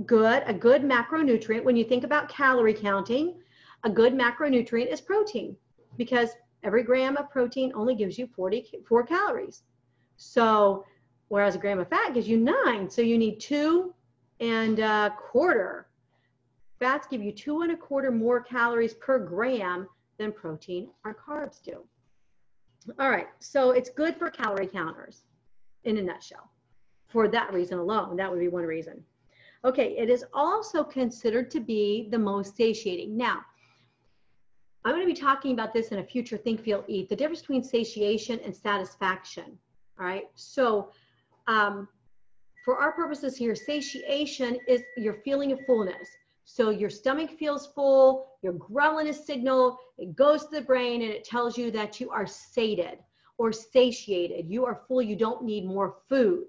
good, 0.06 0.44
a 0.46 0.54
good 0.54 0.84
macronutrient. 0.84 1.64
When 1.64 1.76
you 1.76 1.84
think 1.84 2.04
about 2.04 2.30
calorie 2.30 2.74
counting, 2.74 3.36
a 3.84 3.90
good 3.90 4.14
macronutrient 4.14 4.92
is 4.92 5.02
protein 5.02 5.56
because 5.98 6.30
every 6.64 6.84
gram 6.84 7.18
of 7.18 7.30
protein 7.30 7.72
only 7.76 7.96
gives 7.96 8.18
you 8.18 8.28
44 8.28 9.04
calories. 9.06 9.64
So, 10.18 10.86
whereas 11.30 11.56
a 11.56 11.58
gram 11.58 11.80
of 11.80 11.88
fat 11.88 12.14
gives 12.14 12.28
you 12.28 12.38
nine. 12.38 12.90
So 12.90 13.02
you 13.02 13.18
need 13.18 13.40
two 13.40 13.94
and 14.40 14.80
a 14.80 15.16
quarter. 15.18 15.89
Fats 16.80 17.08
give 17.08 17.22
you 17.22 17.32
two 17.32 17.62
and 17.62 17.72
a 17.72 17.78
quarter 17.78 18.10
more 18.10 18.42
calories 18.42 18.94
per 18.94 19.20
gram 19.20 19.88
than 20.18 20.32
protein 20.32 20.90
or 21.04 21.14
carbs 21.14 21.62
do. 21.62 21.84
All 23.00 23.10
right, 23.10 23.28
so 23.40 23.72
it's 23.72 23.90
good 23.90 24.16
for 24.16 24.30
calorie 24.30 24.68
counters 24.68 25.24
in 25.84 25.98
a 25.98 26.02
nutshell 26.02 26.50
for 27.08 27.28
that 27.28 27.54
reason 27.54 27.80
alone. 27.80 28.16
That 28.16 28.32
would 28.32 28.40
be 28.40 28.48
one 28.48 28.64
reason. 28.64 29.04
Okay, 29.66 29.98
it 29.98 30.10
is 30.10 30.24
also 30.34 30.84
considered 30.84 31.52
to 31.52 31.60
be 31.60 32.08
the 32.12 32.20
most 32.20 32.56
satiating. 32.56 33.18
Now, 33.18 33.42
I'm 34.86 34.94
going 34.94 35.06
to 35.06 35.14
be 35.14 35.20
talking 35.20 35.52
about 35.52 35.74
this 35.74 35.90
in 35.90 36.00
a 36.00 36.04
future 36.04 36.38
Think, 36.38 36.62
Feel, 36.62 36.86
Eat, 36.88 37.10
the 37.10 37.16
difference 37.16 37.42
between 37.42 37.64
satiation 37.64 38.40
and 38.46 38.56
satisfaction. 38.56 39.58
All 40.00 40.06
right, 40.06 40.30
so 40.36 40.92
um, 41.48 41.90
for 42.64 42.78
our 42.78 42.94
purposes 42.94 43.36
here, 43.36 43.54
satiation 43.54 44.58
is 44.68 44.82
your 44.96 45.16
feeling 45.26 45.52
of 45.52 45.60
fullness. 45.66 46.08
So 46.52 46.72
your 46.72 46.90
stomach 46.90 47.30
feels 47.38 47.68
full, 47.68 48.26
your 48.42 48.54
ghrelin 48.54 49.06
is 49.06 49.24
signal, 49.24 49.78
it 50.00 50.16
goes 50.16 50.48
to 50.48 50.56
the 50.56 50.62
brain 50.66 51.04
and 51.04 51.12
it 51.12 51.24
tells 51.24 51.60
you 51.60 51.70
that 51.70 52.02
you 52.02 52.10
are 52.10 52.26
sated 52.26 52.98
or 53.38 53.52
satiated. 53.52 54.50
You 54.50 54.66
are 54.66 54.82
full, 54.88 55.00
you 55.00 55.16
don't 55.16 55.44
need 55.44 55.64
more 55.64 55.98
food. 56.10 56.46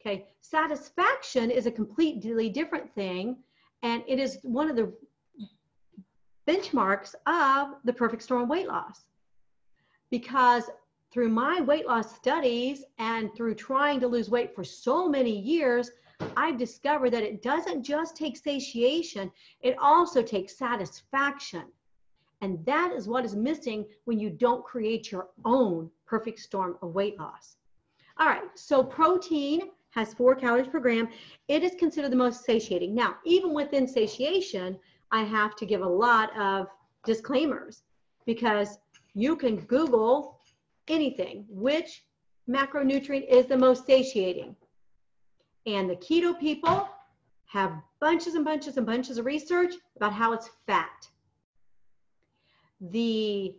Okay, 0.00 0.28
satisfaction 0.40 1.50
is 1.50 1.66
a 1.66 1.70
completely 1.70 2.48
different 2.48 2.94
thing, 2.94 3.38
and 3.82 4.04
it 4.06 4.20
is 4.20 4.38
one 4.42 4.70
of 4.70 4.76
the 4.76 4.92
benchmarks 6.46 7.16
of 7.26 7.74
the 7.84 7.92
perfect 7.92 8.22
storm 8.22 8.48
weight 8.48 8.68
loss. 8.68 9.06
Because 10.12 10.70
through 11.12 11.30
my 11.30 11.60
weight 11.60 11.88
loss 11.88 12.14
studies 12.14 12.84
and 12.98 13.34
through 13.34 13.56
trying 13.56 13.98
to 13.98 14.06
lose 14.06 14.30
weight 14.30 14.54
for 14.54 14.62
so 14.62 15.08
many 15.08 15.36
years, 15.36 15.90
I've 16.38 16.56
discovered 16.56 17.10
that 17.10 17.24
it 17.24 17.42
doesn't 17.42 17.82
just 17.82 18.16
take 18.16 18.36
satiation, 18.36 19.32
it 19.60 19.76
also 19.80 20.22
takes 20.22 20.56
satisfaction. 20.56 21.64
And 22.42 22.64
that 22.64 22.92
is 22.92 23.08
what 23.08 23.24
is 23.24 23.34
missing 23.34 23.84
when 24.04 24.20
you 24.20 24.30
don't 24.30 24.64
create 24.64 25.10
your 25.10 25.30
own 25.44 25.90
perfect 26.06 26.38
storm 26.38 26.78
of 26.80 26.94
weight 26.94 27.18
loss. 27.18 27.56
All 28.18 28.28
right, 28.28 28.48
so 28.54 28.84
protein 28.84 29.62
has 29.90 30.14
four 30.14 30.36
calories 30.36 30.68
per 30.68 30.78
gram. 30.78 31.08
It 31.48 31.64
is 31.64 31.74
considered 31.76 32.12
the 32.12 32.24
most 32.24 32.44
satiating. 32.44 32.94
Now, 32.94 33.16
even 33.24 33.52
within 33.52 33.88
satiation, 33.88 34.78
I 35.10 35.24
have 35.24 35.56
to 35.56 35.66
give 35.66 35.80
a 35.80 35.88
lot 35.88 36.30
of 36.38 36.68
disclaimers 37.04 37.82
because 38.26 38.78
you 39.14 39.34
can 39.34 39.56
Google 39.56 40.38
anything. 40.86 41.46
Which 41.48 42.04
macronutrient 42.48 43.26
is 43.28 43.46
the 43.46 43.58
most 43.58 43.86
satiating? 43.86 44.54
And 45.68 45.90
the 45.90 45.96
keto 45.96 46.38
people 46.40 46.88
have 47.44 47.74
bunches 48.00 48.34
and 48.34 48.44
bunches 48.44 48.78
and 48.78 48.86
bunches 48.86 49.18
of 49.18 49.26
research 49.26 49.74
about 49.96 50.14
how 50.14 50.32
it's 50.32 50.48
fat. 50.66 51.06
The 52.80 53.54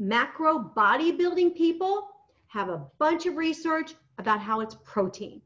macro 0.00 0.72
bodybuilding 0.76 1.54
people 1.54 2.08
have 2.48 2.70
a 2.70 2.84
bunch 2.98 3.26
of 3.26 3.36
research 3.36 3.94
about 4.18 4.40
how 4.40 4.62
it's 4.62 4.76
protein. 4.82 5.40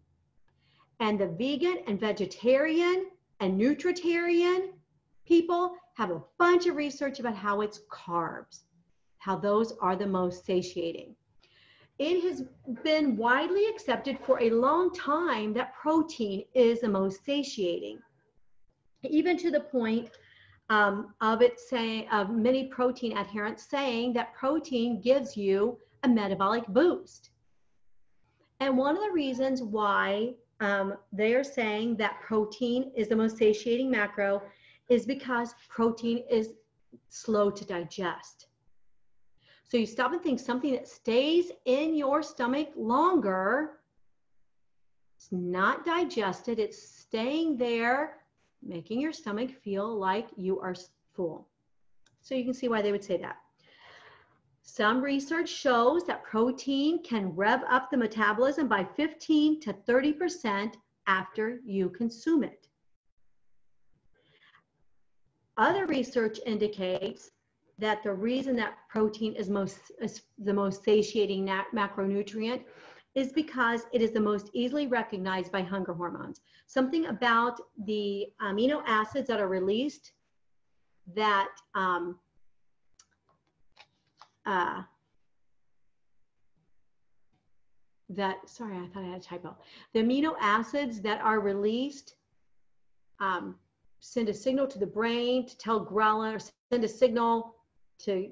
And 0.99 1.21
the 1.21 1.29
vegan 1.29 1.81
and 1.87 2.01
vegetarian 2.01 3.11
and 3.41 3.61
nutritarian 3.61 4.71
people 5.27 5.77
have 5.97 6.11
a 6.11 6.23
bunch 6.39 6.67
of 6.67 6.75
research 6.75 7.21
about 7.21 7.37
how 7.37 7.61
it's 7.61 7.83
carbs, 7.93 8.61
how 9.19 9.37
those 9.37 9.75
are 9.83 9.95
the 9.95 10.07
most 10.07 10.47
satiating. 10.47 11.15
It 11.99 12.23
has 12.23 12.45
been 12.85 13.17
widely 13.17 13.67
accepted 13.67 14.19
for 14.21 14.41
a 14.41 14.51
long 14.51 14.93
time 14.95 15.53
that 15.55 15.75
protein 15.75 16.45
is 16.55 16.81
the 16.81 16.89
most 16.89 17.25
satiating, 17.25 17.99
even 19.03 19.37
to 19.39 19.51
the 19.51 19.61
point 19.61 20.11
um, 20.71 21.15
of 21.21 21.43
it 21.43 21.59
saying, 21.59 22.09
of 22.11 22.31
many 22.31 22.69
protein 22.69 23.17
adherents 23.17 23.69
saying 23.69 24.13
that 24.13 24.35
protein 24.35 25.01
gives 25.01 25.37
you 25.37 25.79
a 26.05 26.09
metabolic 26.09 26.67
boost. 26.69 27.31
And 28.61 28.77
one 28.77 28.97
of 28.97 29.03
the 29.03 29.13
reasons 29.13 29.63
why 29.63 30.35
um, 30.61 30.95
they 31.13 31.35
are 31.35 31.45
saying 31.45 31.97
that 31.97 32.21
protein 32.21 32.91
is 32.97 33.09
the 33.09 33.17
most 33.17 33.39
satiating 33.39 33.91
macro 33.91 34.43
is 34.89 35.07
because 35.07 35.55
protein 35.69 36.25
is 36.31 36.55
slow 37.09 37.51
to 37.51 37.65
digest. 37.65 38.48
So 39.69 39.77
you 39.77 39.85
stop 39.85 40.13
and 40.13 40.23
think 40.23 40.41
something 40.41 40.73
that 40.73 40.89
stays 40.89 41.53
in 41.67 41.95
your 41.95 42.23
stomach 42.23 42.71
longer, 42.75 43.81
it's 45.19 45.31
not 45.31 45.85
digested, 45.85 46.59
it's 46.59 46.83
staying 46.83 47.59
there, 47.59 48.17
making 48.63 48.99
your 48.99 49.13
stomach 49.13 49.51
feel 49.63 49.95
like 49.95 50.29
you 50.37 50.59
are 50.61 50.75
full. 51.15 51.47
So 52.23 52.35
you 52.35 52.45
can 52.45 52.55
see 52.55 52.69
why 52.69 52.81
they 52.81 52.93
would 52.93 53.05
say 53.05 53.19
that. 53.19 53.37
Some 54.63 55.03
research 55.03 55.51
shows 55.51 56.05
that 56.07 56.25
protein 56.25 57.03
can 57.03 57.35
rev 57.37 57.63
up 57.69 57.91
the 57.91 57.97
metabolism 57.99 58.69
by 58.69 58.85
15 58.97 59.61
to 59.61 59.75
30% 59.75 60.75
after 61.07 61.61
you 61.67 61.91
consume 61.91 62.43
it. 62.43 62.69
Other 65.59 65.85
research 65.87 66.39
indicates 66.47 67.33
that 67.79 68.03
the 68.03 68.13
reason 68.13 68.57
that 68.57 68.75
protein 68.89 69.35
is 69.35 69.49
most 69.49 69.79
is 70.01 70.23
the 70.39 70.53
most 70.53 70.85
satiating 70.85 71.47
macronutrient 71.75 72.63
is 73.15 73.33
because 73.33 73.87
it 73.93 74.03
is 74.03 74.11
the 74.13 74.21
most 74.21 74.51
easily 74.53 74.87
recognized 74.87 75.51
by 75.51 75.63
hunger 75.63 75.93
hormones. 75.93 76.41
Something 76.67 77.07
about 77.07 77.61
the 77.87 78.27
amino 78.43 78.83
acids 78.87 79.29
that 79.29 79.41
are 79.41 79.49
released 79.49 80.13
that 81.15 81.49
um, 81.75 82.19
uh, 84.47 84.83
that, 88.11 88.49
sorry, 88.49 88.77
I 88.77 88.87
thought 88.89 89.05
I 89.05 89.09
had 89.09 89.21
a 89.21 89.23
typo. 89.23 89.57
The 89.93 90.01
amino 90.01 90.35
acids 90.41 91.01
that 91.03 91.21
are 91.21 91.41
released 91.41 92.15
um, 93.21 93.57
send 94.01 94.29
a 94.29 94.35
signal 94.35 94.67
to 94.67 94.79
the 94.79 94.87
brain 94.87 95.47
to 95.47 95.59
tell 95.59 95.85
ghrelin 95.85 96.35
or 96.35 96.39
send 96.73 96.85
a 96.85 96.89
signal 96.89 97.55
to 98.01 98.31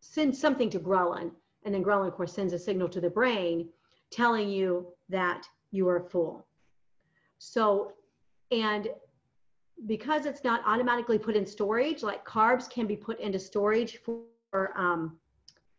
send 0.00 0.36
something 0.36 0.70
to 0.70 0.78
ghrelin. 0.78 1.30
And 1.64 1.74
then 1.74 1.84
ghrelin, 1.84 2.08
of 2.08 2.14
course, 2.14 2.32
sends 2.32 2.52
a 2.52 2.58
signal 2.58 2.88
to 2.88 3.00
the 3.00 3.10
brain 3.10 3.68
telling 4.10 4.48
you 4.48 4.92
that 5.08 5.46
you 5.70 5.88
are 5.88 6.00
full. 6.00 6.46
So, 7.38 7.92
and 8.50 8.88
because 9.86 10.26
it's 10.26 10.44
not 10.44 10.62
automatically 10.66 11.18
put 11.18 11.36
in 11.36 11.46
storage, 11.46 12.02
like 12.02 12.24
carbs 12.24 12.68
can 12.68 12.86
be 12.86 12.96
put 12.96 13.20
into 13.20 13.38
storage 13.38 13.98
for, 13.98 14.78
um, 14.78 15.18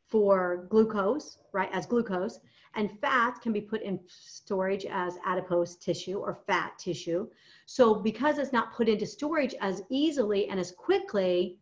for 0.07 0.67
glucose, 0.69 1.39
right, 1.53 1.69
as 1.73 1.85
glucose, 1.85 2.39
and 2.75 2.99
fat 2.99 3.41
can 3.41 3.51
be 3.51 3.61
put 3.61 3.81
in 3.81 3.99
storage 4.07 4.85
as 4.85 5.17
adipose 5.25 5.75
tissue 5.75 6.19
or 6.19 6.39
fat 6.47 6.77
tissue. 6.79 7.27
So 7.65 7.95
because 7.95 8.37
it's 8.37 8.53
not 8.53 8.73
put 8.73 8.87
into 8.87 9.05
storage 9.05 9.53
as 9.59 9.83
easily 9.89 10.47
and 10.47 10.59
as 10.59 10.71
quickly, 10.71 11.57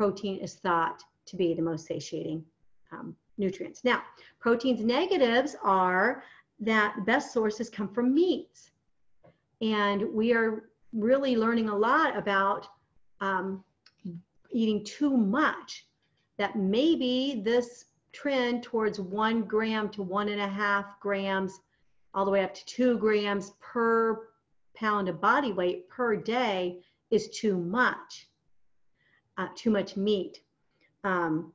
protein 0.00 0.38
is 0.38 0.54
thought 0.54 1.04
to 1.26 1.36
be 1.36 1.52
the 1.52 1.60
most 1.60 1.84
satiating 1.84 2.42
um, 2.90 3.14
nutrients. 3.36 3.84
Now, 3.84 4.02
protein's 4.38 4.82
negatives 4.82 5.56
are 5.62 6.22
that 6.58 7.04
best 7.04 7.34
sources 7.34 7.68
come 7.68 7.86
from 7.86 8.14
meats. 8.14 8.70
And 9.60 10.02
we 10.14 10.32
are 10.32 10.70
really 10.94 11.36
learning 11.36 11.68
a 11.68 11.76
lot 11.76 12.16
about 12.16 12.66
um, 13.20 13.62
eating 14.50 14.82
too 14.84 15.14
much, 15.14 15.84
that 16.38 16.56
maybe 16.56 17.42
this 17.44 17.84
trend 18.12 18.62
towards 18.62 18.98
one 18.98 19.42
gram 19.42 19.90
to 19.90 20.02
one 20.02 20.30
and 20.30 20.40
a 20.40 20.48
half 20.48 20.98
grams, 20.98 21.60
all 22.14 22.24
the 22.24 22.30
way 22.30 22.42
up 22.42 22.54
to 22.54 22.64
two 22.64 22.96
grams 22.96 23.52
per 23.60 24.28
pound 24.74 25.10
of 25.10 25.20
body 25.20 25.52
weight 25.52 25.90
per 25.90 26.16
day 26.16 26.78
is 27.10 27.28
too 27.28 27.58
much, 27.58 28.29
uh, 29.40 29.48
too 29.54 29.70
much 29.70 29.96
meat. 29.96 30.42
Um, 31.04 31.52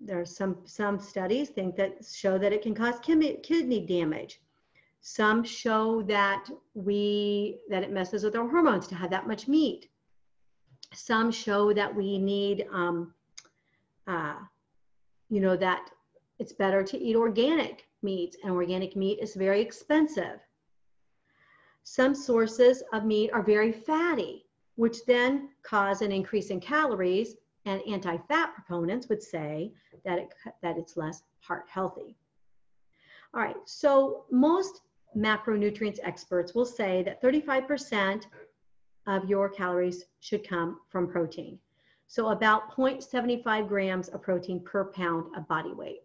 there 0.00 0.18
are 0.20 0.26
some, 0.26 0.56
some 0.64 0.98
studies 0.98 1.50
think 1.50 1.76
that 1.76 2.04
show 2.04 2.38
that 2.38 2.52
it 2.52 2.62
can 2.62 2.74
cause 2.74 2.98
kidney 3.00 3.86
damage. 3.86 4.40
Some 5.02 5.44
show 5.44 6.02
that 6.02 6.48
we, 6.74 7.58
that 7.68 7.82
it 7.82 7.92
messes 7.92 8.24
with 8.24 8.36
our 8.36 8.48
hormones 8.48 8.86
to 8.88 8.94
have 8.94 9.10
that 9.10 9.26
much 9.26 9.48
meat. 9.48 9.88
Some 10.94 11.30
show 11.30 11.72
that 11.74 11.94
we 11.94 12.18
need, 12.18 12.66
um, 12.72 13.12
uh, 14.06 14.36
you 15.28 15.40
know, 15.40 15.56
that 15.56 15.90
it's 16.38 16.52
better 16.52 16.82
to 16.82 16.98
eat 16.98 17.16
organic 17.16 17.86
meats 18.02 18.36
and 18.42 18.52
organic 18.52 18.96
meat 18.96 19.18
is 19.20 19.34
very 19.34 19.60
expensive. 19.60 20.40
Some 21.84 22.14
sources 22.14 22.82
of 22.92 23.04
meat 23.04 23.30
are 23.32 23.42
very 23.42 23.72
fatty, 23.72 24.45
which 24.76 25.04
then 25.06 25.50
cause 25.62 26.02
an 26.02 26.12
increase 26.12 26.50
in 26.50 26.60
calories 26.60 27.34
and 27.64 27.82
anti-fat 27.88 28.54
proponents 28.54 29.08
would 29.08 29.22
say 29.22 29.72
that, 30.04 30.18
it, 30.18 30.28
that 30.62 30.78
it's 30.78 30.96
less 30.96 31.22
heart 31.40 31.64
healthy. 31.68 32.16
All 33.34 33.42
right, 33.42 33.56
so 33.64 34.24
most 34.30 34.82
macronutrients 35.16 35.98
experts 36.02 36.54
will 36.54 36.66
say 36.66 37.02
that 37.02 37.22
35% 37.22 38.24
of 39.06 39.28
your 39.28 39.48
calories 39.48 40.04
should 40.20 40.48
come 40.48 40.80
from 40.88 41.08
protein. 41.08 41.58
So 42.06 42.28
about 42.28 42.76
0.75 42.76 43.68
grams 43.68 44.08
of 44.08 44.22
protein 44.22 44.60
per 44.60 44.84
pound 44.84 45.36
of 45.36 45.48
body 45.48 45.72
weight 45.72 46.02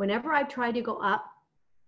whenever 0.00 0.32
I 0.32 0.44
try 0.44 0.72
to 0.72 0.80
go 0.80 0.96
up 0.96 1.26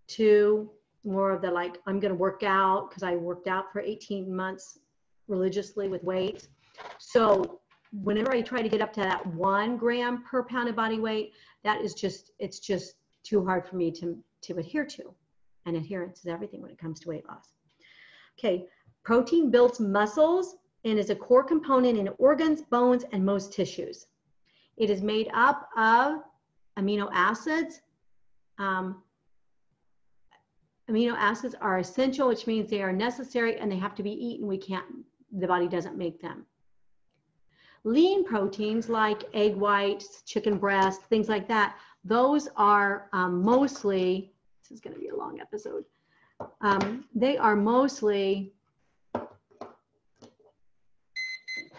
to 0.07 0.70
more 1.03 1.31
of 1.31 1.40
the 1.40 1.51
like, 1.51 1.79
I'm 1.87 1.98
going 1.98 2.11
to 2.12 2.14
work 2.14 2.42
out 2.42 2.90
because 2.90 3.03
I 3.03 3.16
worked 3.16 3.48
out 3.48 3.72
for 3.72 3.81
18 3.81 4.37
months 4.37 4.79
religiously 5.33 5.88
with 5.88 6.03
weights. 6.05 6.49
So 6.99 7.61
whenever 7.92 8.33
I 8.33 8.40
try 8.42 8.62
to 8.62 8.68
get 8.68 8.81
up 8.81 8.92
to 8.95 9.01
that 9.01 9.27
one 9.27 9.77
gram 9.77 10.23
per 10.31 10.45
pound 10.45 10.68
of 10.68 10.77
body 10.77 11.01
weight, 11.01 11.33
that 11.64 11.81
is 11.81 11.95
just, 11.95 12.31
it's 12.38 12.61
just 12.61 12.95
too 13.25 13.45
hard 13.45 13.66
for 13.66 13.77
me 13.77 13.90
to, 13.92 14.16
to 14.42 14.59
adhere 14.59 14.87
to. 14.97 15.14
And 15.66 15.77
adherence 15.77 16.21
is 16.21 16.27
everything 16.27 16.61
when 16.62 16.71
it 16.71 16.79
comes 16.79 17.01
to 17.01 17.09
weight 17.09 17.27
loss. 17.29 17.49
Okay, 18.38 18.66
protein 19.05 19.51
builds 19.51 19.79
muscles 19.81 20.57
and 20.85 20.99
is 20.99 21.11
a 21.11 21.14
core 21.14 21.45
component 21.45 21.99
in 21.99 22.09
organs, 22.18 22.62
bones, 22.62 23.05
and 23.12 23.25
most 23.25 23.53
tissues. 23.53 24.07
It 24.77 24.90
is 24.90 25.03
made 25.03 25.29
up 25.35 25.68
of 25.77 26.23
amino 26.79 27.09
acids, 27.12 27.81
um, 28.59 29.03
amino 30.90 31.14
acids 31.16 31.55
are 31.61 31.79
essential, 31.79 32.29
which 32.29 32.47
means 32.47 32.68
they 32.68 32.83
are 32.83 32.92
necessary 32.92 33.59
and 33.59 33.71
they 33.71 33.77
have 33.77 33.95
to 33.95 34.03
be 34.03 34.12
eaten. 34.12 34.47
We 34.47 34.59
can't, 34.59 34.87
the 35.33 35.47
body 35.47 35.68
doesn't 35.68 35.97
make 35.97 36.21
them. 36.21 36.47
Lean 37.85 38.25
proteins 38.25 38.88
like 38.88 39.25
egg 39.35 39.57
whites, 39.57 40.23
chicken 40.23 40.57
breast, 40.59 41.03
things 41.05 41.29
like 41.29 41.49
that, 41.49 41.77
those 42.05 42.49
are 42.57 43.09
um, 43.12 43.42
mostly, 43.42 44.33
this 44.62 44.71
is 44.71 44.81
going 44.81 44.95
to 44.95 45.01
be 45.01 45.09
a 45.09 45.16
long 45.16 45.40
episode, 45.40 45.85
um, 46.61 47.05
they 47.14 47.37
are 47.37 47.57
mostly 47.57 48.53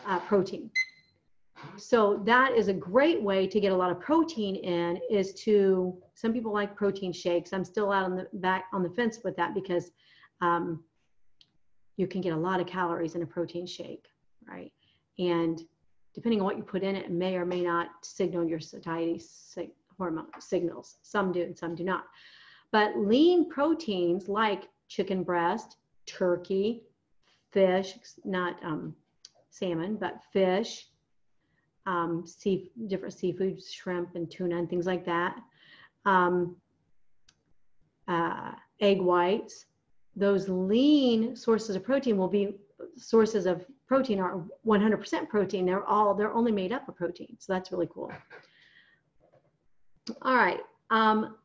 uh, 0.06 0.20
protein. 0.28 0.70
So 1.78 2.22
that 2.26 2.52
is 2.54 2.68
a 2.68 2.74
great 2.74 3.22
way 3.22 3.48
to 3.48 3.60
get 3.60 3.72
a 3.72 3.76
lot 3.76 3.90
of 3.90 4.00
protein 4.00 4.58
in 4.58 5.00
is 5.10 5.34
to, 5.46 5.98
some 6.14 6.34
people 6.34 6.54
like 6.54 6.76
protein 6.76 7.14
shakes. 7.14 7.54
I'm 7.54 7.64
still 7.64 7.92
out 7.92 8.04
on 8.04 8.16
the 8.16 8.28
back 8.34 8.66
on 8.74 8.84
the 8.84 8.90
fence 8.90 9.20
with 9.24 9.36
that 9.38 9.54
because 9.54 9.92
um, 10.42 10.84
you 11.98 12.08
can 12.08 12.22
get 12.22 12.34
a 12.34 12.38
lot 12.38 12.60
of 12.60 12.68
calories 12.68 13.16
in 13.16 13.22
a 13.22 13.26
protein 13.26 13.66
shake, 13.66 14.08
right? 14.48 14.72
And 15.20 15.62
depending 16.14 16.40
on 16.40 16.46
what 16.46 16.58
you 16.58 16.64
put 16.64 16.84
in 16.84 16.96
it, 16.96 17.06
it 17.06 17.12
may 17.12 17.36
or 17.36 17.46
may 17.46 17.62
not 17.62 17.90
signal 18.02 18.48
your 18.48 18.60
satiety 18.60 19.22
hormone 19.98 20.28
signals. 20.40 20.98
Some 21.04 21.32
do 21.32 21.42
and 21.42 21.58
some 21.58 21.76
do 21.76 21.84
not. 21.84 22.06
But 22.72 22.98
lean 22.98 23.50
proteins 23.50 24.28
like 24.28 24.64
chicken 24.88 25.24
breast, 25.24 25.78
turkey, 26.06 26.84
fish, 27.52 27.96
not 28.26 28.56
um, 28.64 28.96
salmon, 29.52 29.96
but 29.96 30.24
fish, 30.32 30.88
um, 31.86 32.26
sea, 32.26 32.72
different 32.88 33.14
seafoods, 33.16 33.72
shrimp 33.72 34.16
and 34.16 34.30
tuna 34.30 34.58
and 34.58 34.70
things 34.70 34.88
like 34.88 35.06
that. 35.06 35.36
Um, 36.06 36.56
uh, 38.08 38.52
egg 38.80 39.02
whites, 39.02 39.66
those 40.16 40.48
lean 40.48 41.36
sources 41.36 41.76
of 41.76 41.84
protein 41.84 42.18
will 42.18 42.28
be 42.28 42.56
sources 42.98 43.46
of 43.46 43.66
protein 43.88 44.20
are 44.20 44.44
100% 44.66 45.30
protein. 45.30 45.66
They're 45.66 45.86
all, 45.86 46.14
they're 46.14 46.34
only 46.34 46.52
made 46.52 46.72
up 46.72 46.88
of 46.88 46.96
protein. 46.96 47.36
So 47.40 47.54
that's 47.54 47.72
really 47.72 47.90
cool. 47.92 48.12
All 50.22 50.36
right. 50.36 50.60
Um, 50.90 51.38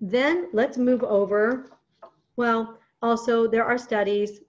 then 0.00 0.48
let's 0.52 0.76
move 0.76 1.02
over. 1.02 1.70
Well, 2.36 2.78
also 3.02 3.46
there 3.46 3.64
are 3.64 3.78
studies 3.78 4.40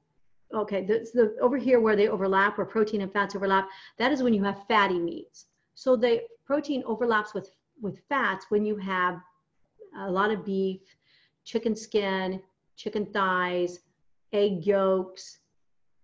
okay, 0.53 0.85
the, 0.85 1.07
the, 1.13 1.35
over 1.41 1.57
here 1.57 1.79
where 1.79 1.95
they 1.95 2.07
overlap, 2.07 2.57
where 2.57 2.65
protein 2.65 3.01
and 3.01 3.11
fats 3.11 3.35
overlap, 3.35 3.67
that 3.97 4.11
is 4.11 4.23
when 4.23 4.33
you 4.33 4.43
have 4.43 4.65
fatty 4.67 4.99
meats. 4.99 5.45
So 5.75 5.95
the 5.95 6.21
protein 6.45 6.83
overlaps 6.85 7.33
with, 7.33 7.49
with 7.81 7.99
fats 8.09 8.45
when 8.49 8.65
you 8.65 8.77
have 8.77 9.19
a 9.99 10.09
lot 10.09 10.31
of 10.31 10.45
beef, 10.45 10.81
chicken 11.43 11.75
skin, 11.75 12.41
chicken 12.77 13.05
thighs, 13.05 13.79
egg 14.31 14.65
yolks, 14.65 15.39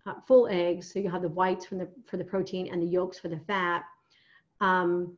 uh, 0.06 0.16
full 0.28 0.48
eggs. 0.50 0.92
So 0.92 1.00
you 1.00 1.10
have 1.10 1.22
the 1.22 1.30
whites 1.30 1.66
from 1.66 1.78
the, 1.78 1.88
for 2.08 2.18
the 2.18 2.24
protein 2.26 2.68
and 2.72 2.82
the 2.82 2.88
yolks 2.88 3.20
for 3.20 3.30
the 3.30 3.40
fat. 3.40 3.84
Um, 4.60 5.18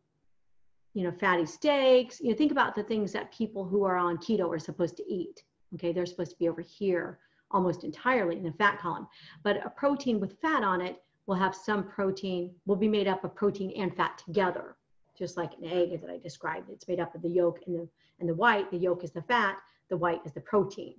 you 0.93 1.03
know, 1.03 1.11
fatty 1.11 1.45
steaks. 1.45 2.21
You 2.21 2.29
know, 2.29 2.37
think 2.37 2.51
about 2.51 2.75
the 2.75 2.83
things 2.83 3.11
that 3.13 3.33
people 3.33 3.65
who 3.65 3.83
are 3.83 3.97
on 3.97 4.17
keto 4.17 4.49
are 4.49 4.59
supposed 4.59 4.95
to 4.97 5.11
eat. 5.11 5.43
Okay, 5.73 5.91
they're 5.91 6.05
supposed 6.05 6.31
to 6.31 6.37
be 6.37 6.47
over 6.47 6.61
here 6.61 7.19
almost 7.51 7.83
entirely 7.83 8.37
in 8.37 8.43
the 8.43 8.51
fat 8.53 8.79
column. 8.79 9.07
But 9.43 9.65
a 9.65 9.69
protein 9.69 10.19
with 10.19 10.39
fat 10.41 10.63
on 10.63 10.81
it 10.81 11.03
will 11.25 11.35
have 11.35 11.55
some 11.55 11.83
protein, 11.83 12.53
will 12.65 12.75
be 12.75 12.87
made 12.87 13.07
up 13.07 13.23
of 13.23 13.35
protein 13.35 13.73
and 13.75 13.95
fat 13.95 14.21
together, 14.25 14.77
just 15.17 15.37
like 15.37 15.51
an 15.57 15.65
egg 15.65 15.99
that 16.01 16.09
I 16.09 16.17
described. 16.17 16.69
It's 16.69 16.87
made 16.87 16.99
up 16.99 17.13
of 17.15 17.21
the 17.21 17.29
yolk 17.29 17.59
and 17.67 17.75
the, 17.75 17.89
and 18.19 18.29
the 18.29 18.35
white. 18.35 18.71
The 18.71 18.77
yolk 18.77 19.03
is 19.03 19.11
the 19.11 19.21
fat, 19.23 19.57
the 19.89 19.97
white 19.97 20.21
is 20.25 20.33
the 20.33 20.41
protein. 20.41 20.95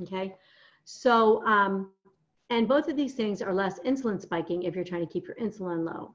Okay, 0.00 0.34
so, 0.84 1.44
um, 1.44 1.90
and 2.50 2.66
both 2.66 2.88
of 2.88 2.96
these 2.96 3.14
things 3.14 3.42
are 3.42 3.52
less 3.52 3.78
insulin 3.80 4.20
spiking 4.20 4.62
if 4.62 4.74
you're 4.74 4.84
trying 4.84 5.06
to 5.06 5.12
keep 5.12 5.26
your 5.26 5.36
insulin 5.36 5.84
low. 5.84 6.14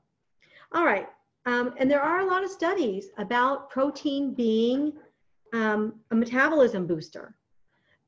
All 0.73 0.85
right, 0.85 1.07
um, 1.45 1.73
and 1.77 1.89
there 1.89 2.01
are 2.01 2.21
a 2.21 2.25
lot 2.25 2.43
of 2.43 2.49
studies 2.49 3.09
about 3.17 3.69
protein 3.69 4.33
being 4.33 4.93
um, 5.53 5.95
a 6.11 6.15
metabolism 6.15 6.87
booster 6.87 7.35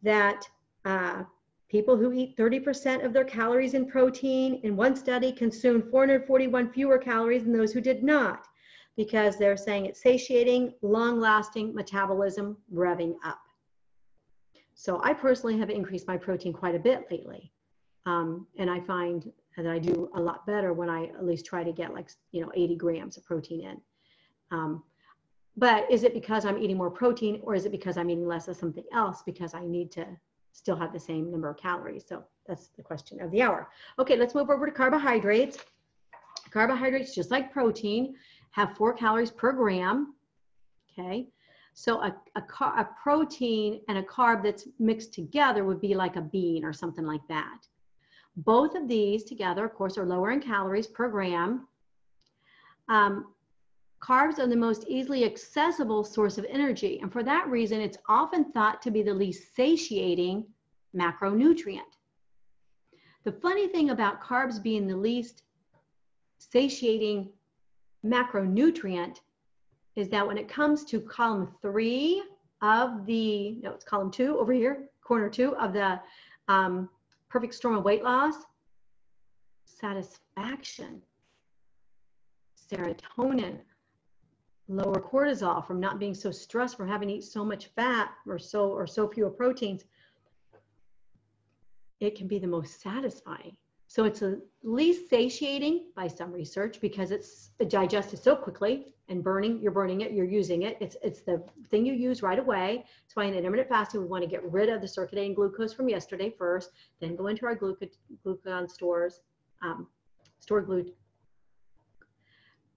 that 0.02 0.48
uh, 0.86 1.24
People 1.70 1.96
who 1.96 2.12
eat 2.12 2.36
30% 2.36 3.06
of 3.06 3.14
their 3.14 3.24
calories 3.24 3.76
in 3.76 3.86
protein 3.86 4.60
in 4.64 4.76
one 4.76 4.96
study 4.96 5.32
consumed 5.32 5.84
441 5.92 6.72
fewer 6.72 6.98
calories 6.98 7.44
than 7.44 7.54
those 7.54 7.72
who 7.72 7.80
did 7.80 8.04
not 8.04 8.48
because 8.98 9.38
they're 9.38 9.56
saying 9.56 9.86
it's 9.86 10.02
satiating, 10.02 10.74
long 10.82 11.20
lasting 11.20 11.76
metabolism 11.76 12.58
revving 12.74 13.14
up. 13.24 13.40
So 14.80 15.02
I 15.04 15.14
personally 15.14 15.60
have 15.60 15.70
increased 15.70 16.08
my 16.08 16.16
protein 16.16 16.54
quite 16.54 16.74
a 16.74 16.80
bit 16.80 17.06
lately. 17.12 17.52
Um, 18.06 18.48
and 18.58 18.70
I 18.70 18.80
find 18.80 19.30
that 19.58 19.68
I 19.68 19.78
do 19.78 20.10
a 20.16 20.22
lot 20.22 20.48
better 20.48 20.72
when 20.72 20.90
I 20.90 21.08
at 21.08 21.26
least 21.26 21.46
try 21.46 21.66
to 21.66 21.74
get 21.74 21.94
like, 21.94 22.10
you 22.32 22.40
know, 22.40 22.50
80 22.56 22.78
grams 22.78 23.18
of 23.18 23.26
protein 23.26 23.60
in. 23.60 23.82
Um, 24.52 24.82
but 25.58 25.92
is 25.92 26.04
it 26.04 26.14
because 26.14 26.46
I'm 26.46 26.58
eating 26.58 26.78
more 26.78 26.90
protein 26.90 27.42
or 27.44 27.56
is 27.56 27.66
it 27.66 27.74
because 27.74 27.98
I'm 27.98 28.10
eating 28.10 28.26
less 28.26 28.48
of 28.48 28.56
something 28.56 28.86
else 28.94 29.22
because 29.22 29.54
I 29.54 29.66
need 29.66 29.92
to 29.92 30.08
still 30.54 30.78
have 30.78 30.94
the 30.94 31.00
same 31.00 31.30
number 31.30 31.50
of 31.50 31.58
calories? 31.58 32.06
So 32.08 32.24
that's 32.48 32.68
the 32.70 32.82
question 32.82 33.20
of 33.20 33.32
the 33.32 33.42
hour. 33.42 33.68
Okay, 34.00 34.16
let's 34.16 34.34
move 34.34 34.50
over 34.50 34.66
to 34.66 34.72
carbohydrates. 34.72 35.58
Carbohydrates, 36.52 37.14
just 37.14 37.32
like 37.32 37.52
protein, 37.52 38.16
have 38.52 38.78
four 38.78 38.94
calories 38.94 39.30
per 39.30 39.52
gram. 39.52 40.16
Okay, 40.98 41.28
so 41.80 42.02
a, 42.02 42.14
a, 42.36 42.42
car, 42.42 42.78
a 42.78 42.90
protein 43.02 43.80
and 43.88 43.98
a 43.98 44.04
carb 44.04 44.44
that's 44.44 44.68
mixed 44.80 45.14
together 45.14 45.64
would 45.64 45.80
be 45.80 45.96
like 45.96 46.18
a 46.18 46.22
bean 46.22 46.66
or 46.66 46.74
something 46.74 47.06
like 47.06 47.26
that. 47.30 47.66
Both 48.36 48.76
of 48.76 48.90
these 48.90 49.24
together, 49.24 49.64
of 49.64 49.74
course, 49.74 49.98
are 49.98 50.06
lower 50.06 50.32
in 50.32 50.42
calories 50.42 50.88
per 50.88 51.08
gram. 51.08 51.70
Um, 52.90 53.34
Carbs 54.04 54.40
are 54.40 54.48
the 54.48 54.58
most 54.58 54.86
easily 54.90 55.24
accessible 55.24 56.04
source 56.04 56.38
of 56.38 56.46
energy, 56.50 57.00
and 57.02 57.12
for 57.14 57.24
that 57.24 57.48
reason, 57.48 57.80
it's 57.80 57.98
often 58.10 58.52
thought 58.52 58.82
to 58.82 58.92
be 58.92 59.02
the 59.02 59.14
least 59.14 59.56
satiating 59.56 60.46
macronutrient. 60.94 61.96
The 63.24 63.32
funny 63.32 63.70
thing 63.70 63.92
about 63.92 64.22
carbs 64.22 64.62
being 64.62 64.86
the 64.86 64.98
least 64.98 65.44
satiating 66.40 67.30
macronutrient 68.06 69.20
is 70.00 70.08
that 70.10 70.26
when 70.26 70.38
it 70.38 70.48
comes 70.48 70.86
to 70.86 71.02
column 71.02 71.54
three 71.62 72.24
of 72.62 73.06
the, 73.06 73.58
no, 73.62 73.72
it's 73.72 73.84
column 73.84 74.10
two 74.10 74.40
over 74.40 74.54
here, 74.54 74.90
corner 75.04 75.30
two 75.30 75.56
of 75.58 75.74
the 75.74 76.00
um, 76.48 76.90
perfect 77.30 77.54
storm 77.54 77.76
of 77.76 77.84
weight 77.84 78.04
loss, 78.04 78.36
satisfaction, 79.66 81.02
serotonin, 82.72 83.60
lower 84.70 85.02
cortisol 85.02 85.66
from 85.66 85.80
not 85.80 86.00
being 86.00 86.14
so 86.14 86.32
stressed 86.32 86.78
from 86.78 86.88
having 86.88 87.10
to 87.10 87.16
eat 87.16 87.24
so 87.24 87.44
much 87.44 87.68
fat 87.76 88.12
or 88.28 88.38
so 88.40 88.70
or 88.70 88.86
so 88.86 89.08
fewer 89.08 89.32
proteins 89.32 89.84
it 92.00 92.16
can 92.16 92.28
be 92.28 92.38
the 92.38 92.48
most 92.48 92.80
satisfying 92.80 93.58
so 93.90 94.06
it's 94.06 94.20
the 94.22 94.42
least 94.64 95.10
satiating 95.10 95.88
by 95.96 96.08
some 96.08 96.32
research 96.32 96.80
because 96.80 97.12
it's 97.12 97.50
digested 97.68 98.20
so 98.20 98.36
quickly 98.36 98.94
and 99.10 99.24
burning 99.24 99.60
you're 99.62 99.72
burning 99.72 100.02
it 100.02 100.12
you're 100.12 100.26
using 100.26 100.62
it 100.62 100.78
it's 100.80 100.96
it's 101.04 101.22
the 101.22 101.44
thing 101.70 101.86
you 101.86 101.94
use 101.94 102.22
right 102.22 102.40
away 102.40 102.86
that's 103.04 103.16
why 103.16 103.26
in 103.26 103.34
intermittent 103.34 103.68
fasting 103.68 104.00
we 104.00 104.08
want 104.08 104.24
to 104.24 104.30
get 104.30 104.44
rid 104.52 104.70
of 104.70 104.80
the 104.80 104.88
circulating 104.88 105.34
glucose 105.34 105.74
from 105.74 105.90
yesterday 105.90 106.34
first 106.38 106.70
then 107.02 107.16
go 107.16 107.28
into 107.28 107.46
our 107.46 107.58
glucagon 107.58 108.70
stores 108.70 109.22
um, 109.62 109.88
store 110.40 110.62
glu- 110.62 110.94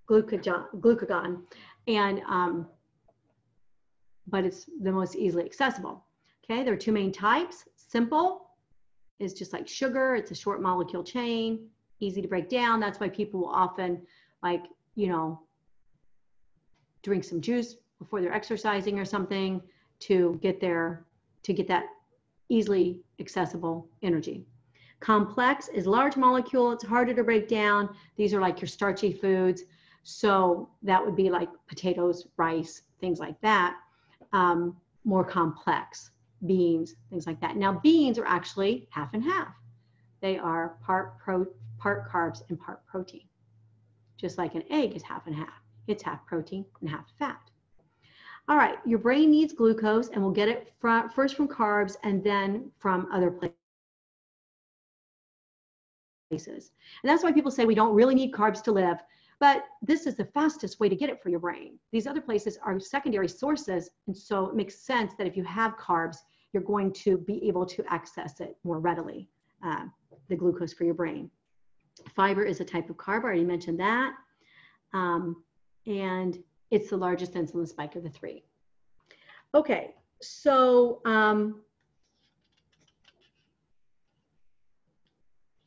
glucagon, 0.08 0.64
glucagon 0.80 1.42
and 1.86 2.22
um, 2.28 2.66
but 4.26 4.44
it's 4.44 4.66
the 4.82 4.92
most 4.92 5.16
easily 5.16 5.44
accessible. 5.44 6.04
Okay, 6.44 6.62
there 6.62 6.74
are 6.74 6.76
two 6.76 6.92
main 6.92 7.12
types. 7.12 7.64
Simple 7.76 8.50
is 9.22 9.32
just 9.32 9.52
like 9.52 9.68
sugar. 9.68 10.14
It's 10.14 10.30
a 10.30 10.34
short 10.34 10.60
molecule 10.60 11.04
chain, 11.04 11.68
easy 12.00 12.20
to 12.20 12.28
break 12.28 12.48
down. 12.48 12.80
That's 12.80 13.00
why 13.00 13.08
people 13.08 13.40
will 13.40 13.48
often 13.48 14.02
like, 14.42 14.64
you 14.94 15.08
know, 15.08 15.40
drink 17.02 17.24
some 17.24 17.40
juice 17.40 17.76
before 17.98 18.20
they're 18.20 18.32
exercising 18.32 18.98
or 18.98 19.04
something 19.04 19.62
to 20.00 20.38
get 20.42 20.60
their 20.60 21.04
to 21.44 21.52
get 21.52 21.66
that 21.68 21.84
easily 22.48 23.00
accessible 23.18 23.88
energy. 24.02 24.44
Complex 25.00 25.68
is 25.68 25.86
large 25.86 26.16
molecule. 26.16 26.70
It's 26.70 26.84
harder 26.84 27.14
to 27.14 27.24
break 27.24 27.48
down. 27.48 27.94
These 28.16 28.32
are 28.34 28.40
like 28.40 28.60
your 28.60 28.68
starchy 28.68 29.12
foods. 29.12 29.64
So 30.04 30.68
that 30.82 31.04
would 31.04 31.16
be 31.16 31.30
like 31.30 31.48
potatoes, 31.66 32.26
rice, 32.36 32.82
things 33.00 33.18
like 33.18 33.40
that. 33.40 33.76
Um, 34.32 34.76
more 35.04 35.24
complex, 35.24 36.10
beans, 36.46 36.94
things 37.10 37.26
like 37.26 37.40
that. 37.40 37.56
Now 37.56 37.72
beans 37.82 38.18
are 38.18 38.26
actually 38.26 38.88
half 38.90 39.14
and 39.14 39.22
half. 39.22 39.54
They 40.20 40.38
are 40.38 40.76
part 40.84 41.18
pro, 41.18 41.46
part 41.78 42.10
carbs 42.10 42.42
and 42.48 42.60
part 42.60 42.84
protein. 42.86 43.26
Just 44.16 44.38
like 44.38 44.54
an 44.54 44.64
egg 44.70 44.94
is 44.94 45.02
half 45.02 45.26
and 45.26 45.34
half. 45.34 45.62
It's 45.88 46.02
half 46.02 46.24
protein 46.26 46.64
and 46.80 46.88
half 46.88 47.06
fat. 47.18 47.50
All 48.48 48.56
right, 48.56 48.78
your 48.84 48.98
brain 48.98 49.30
needs 49.30 49.52
glucose 49.52 50.08
and 50.08 50.22
we'll 50.22 50.32
get 50.32 50.48
it 50.48 50.72
first 50.80 51.36
from 51.36 51.48
carbs 51.48 51.96
and 52.02 52.22
then 52.22 52.70
from 52.78 53.08
other 53.12 53.30
places. 56.30 56.72
And 57.02 57.10
that's 57.10 57.22
why 57.22 57.32
people 57.32 57.50
say 57.50 57.64
we 57.64 57.74
don't 57.74 57.94
really 57.94 58.14
need 58.14 58.32
carbs 58.32 58.62
to 58.64 58.72
live. 58.72 58.98
But 59.38 59.64
this 59.80 60.06
is 60.06 60.14
the 60.14 60.24
fastest 60.24 60.78
way 60.78 60.88
to 60.88 60.94
get 60.94 61.10
it 61.10 61.20
for 61.20 61.28
your 61.28 61.40
brain. 61.40 61.78
These 61.90 62.06
other 62.06 62.20
places 62.20 62.58
are 62.64 62.78
secondary 62.78 63.28
sources. 63.28 63.90
And 64.06 64.16
so 64.16 64.46
it 64.46 64.54
makes 64.54 64.78
sense 64.78 65.14
that 65.18 65.26
if 65.26 65.36
you 65.36 65.42
have 65.44 65.76
carbs, 65.76 66.18
you're 66.52 66.62
going 66.62 66.92
to 66.92 67.18
be 67.18 67.46
able 67.48 67.66
to 67.66 67.84
access 67.88 68.40
it 68.40 68.56
more 68.64 68.78
readily, 68.78 69.28
uh, 69.64 69.84
the 70.28 70.36
glucose 70.36 70.72
for 70.72 70.84
your 70.84 70.94
brain. 70.94 71.30
Fiber 72.14 72.44
is 72.44 72.60
a 72.60 72.64
type 72.64 72.90
of 72.90 72.96
carb, 72.96 73.20
I 73.20 73.24
already 73.24 73.44
mentioned 73.44 73.80
that. 73.80 74.14
Um, 74.92 75.42
and 75.86 76.38
it's 76.70 76.90
the 76.90 76.96
largest 76.96 77.34
insulin 77.34 77.66
spike 77.68 77.96
of 77.96 78.02
the 78.02 78.10
three. 78.10 78.44
Okay, 79.54 79.94
so 80.20 81.00
um, 81.04 81.60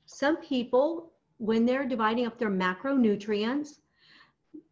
some 0.06 0.38
people 0.38 1.12
when 1.38 1.66
they're 1.66 1.86
dividing 1.86 2.26
up 2.26 2.38
their 2.38 2.50
macronutrients, 2.50 3.80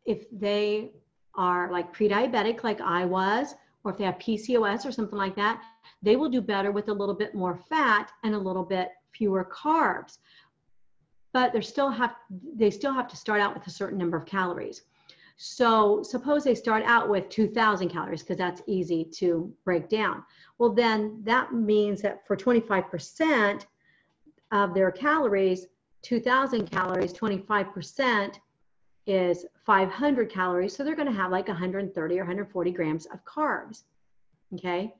if 0.05 0.25
they 0.31 0.91
are 1.35 1.71
like 1.71 1.91
pre-diabetic 1.91 2.63
like 2.63 2.79
I 2.81 3.05
was, 3.05 3.55
or 3.83 3.91
if 3.91 3.97
they 3.97 4.03
have 4.05 4.15
PCOS 4.15 4.85
or 4.85 4.91
something 4.91 5.17
like 5.17 5.35
that, 5.35 5.61
they 6.01 6.15
will 6.15 6.29
do 6.29 6.41
better 6.41 6.71
with 6.71 6.89
a 6.89 6.93
little 6.93 7.15
bit 7.15 7.35
more 7.35 7.55
fat 7.69 8.11
and 8.23 8.33
a 8.33 8.39
little 8.39 8.63
bit 8.63 8.89
fewer 9.11 9.45
carbs. 9.45 10.19
But 11.33 11.53
they 11.53 11.61
still 11.61 11.89
have 11.89 12.15
they 12.55 12.69
still 12.69 12.93
have 12.93 13.07
to 13.09 13.17
start 13.17 13.41
out 13.41 13.53
with 13.53 13.65
a 13.67 13.71
certain 13.71 13.97
number 13.97 14.17
of 14.17 14.25
calories. 14.25 14.83
So 15.35 16.03
suppose 16.03 16.43
they 16.43 16.55
start 16.55 16.83
out 16.83 17.09
with 17.09 17.27
2000 17.29 17.89
calories 17.89 18.21
because 18.21 18.37
that's 18.37 18.61
easy 18.67 19.03
to 19.15 19.51
break 19.65 19.89
down. 19.89 20.23
Well, 20.59 20.73
then 20.73 21.21
that 21.23 21.53
means 21.53 22.01
that 22.03 22.25
for 22.27 22.37
25% 22.37 23.65
of 24.51 24.73
their 24.75 24.91
calories, 24.91 25.65
2000 26.03 26.69
calories, 26.69 27.13
25% 27.13 28.35
is 29.05 29.45
500 29.65 30.29
calories. 30.29 30.75
So 30.75 30.83
they're 30.83 30.95
going 30.95 31.07
to 31.07 31.13
have 31.13 31.31
like 31.31 31.47
130 31.47 32.15
or 32.15 32.23
140 32.23 32.71
grams 32.71 33.05
of 33.07 33.23
carbs. 33.25 33.83
Okay. 34.53 34.93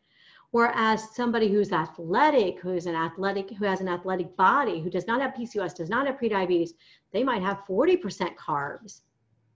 Whereas 0.51 1.15
somebody 1.15 1.49
who's 1.49 1.71
athletic, 1.71 2.59
who's 2.59 2.85
an 2.85 2.95
athletic, 2.95 3.49
who 3.51 3.65
has 3.65 3.81
an 3.81 3.87
athletic 3.89 4.37
body, 4.37 4.81
who 4.81 4.89
does 4.89 5.07
not 5.07 5.19
have 5.19 5.33
PCOS, 5.33 5.73
does 5.73 5.89
not 5.89 6.05
have 6.05 6.19
prediabetes, 6.19 6.71
they 7.11 7.23
might 7.23 7.41
have 7.41 7.63
40% 7.67 8.35
carbs, 8.35 9.01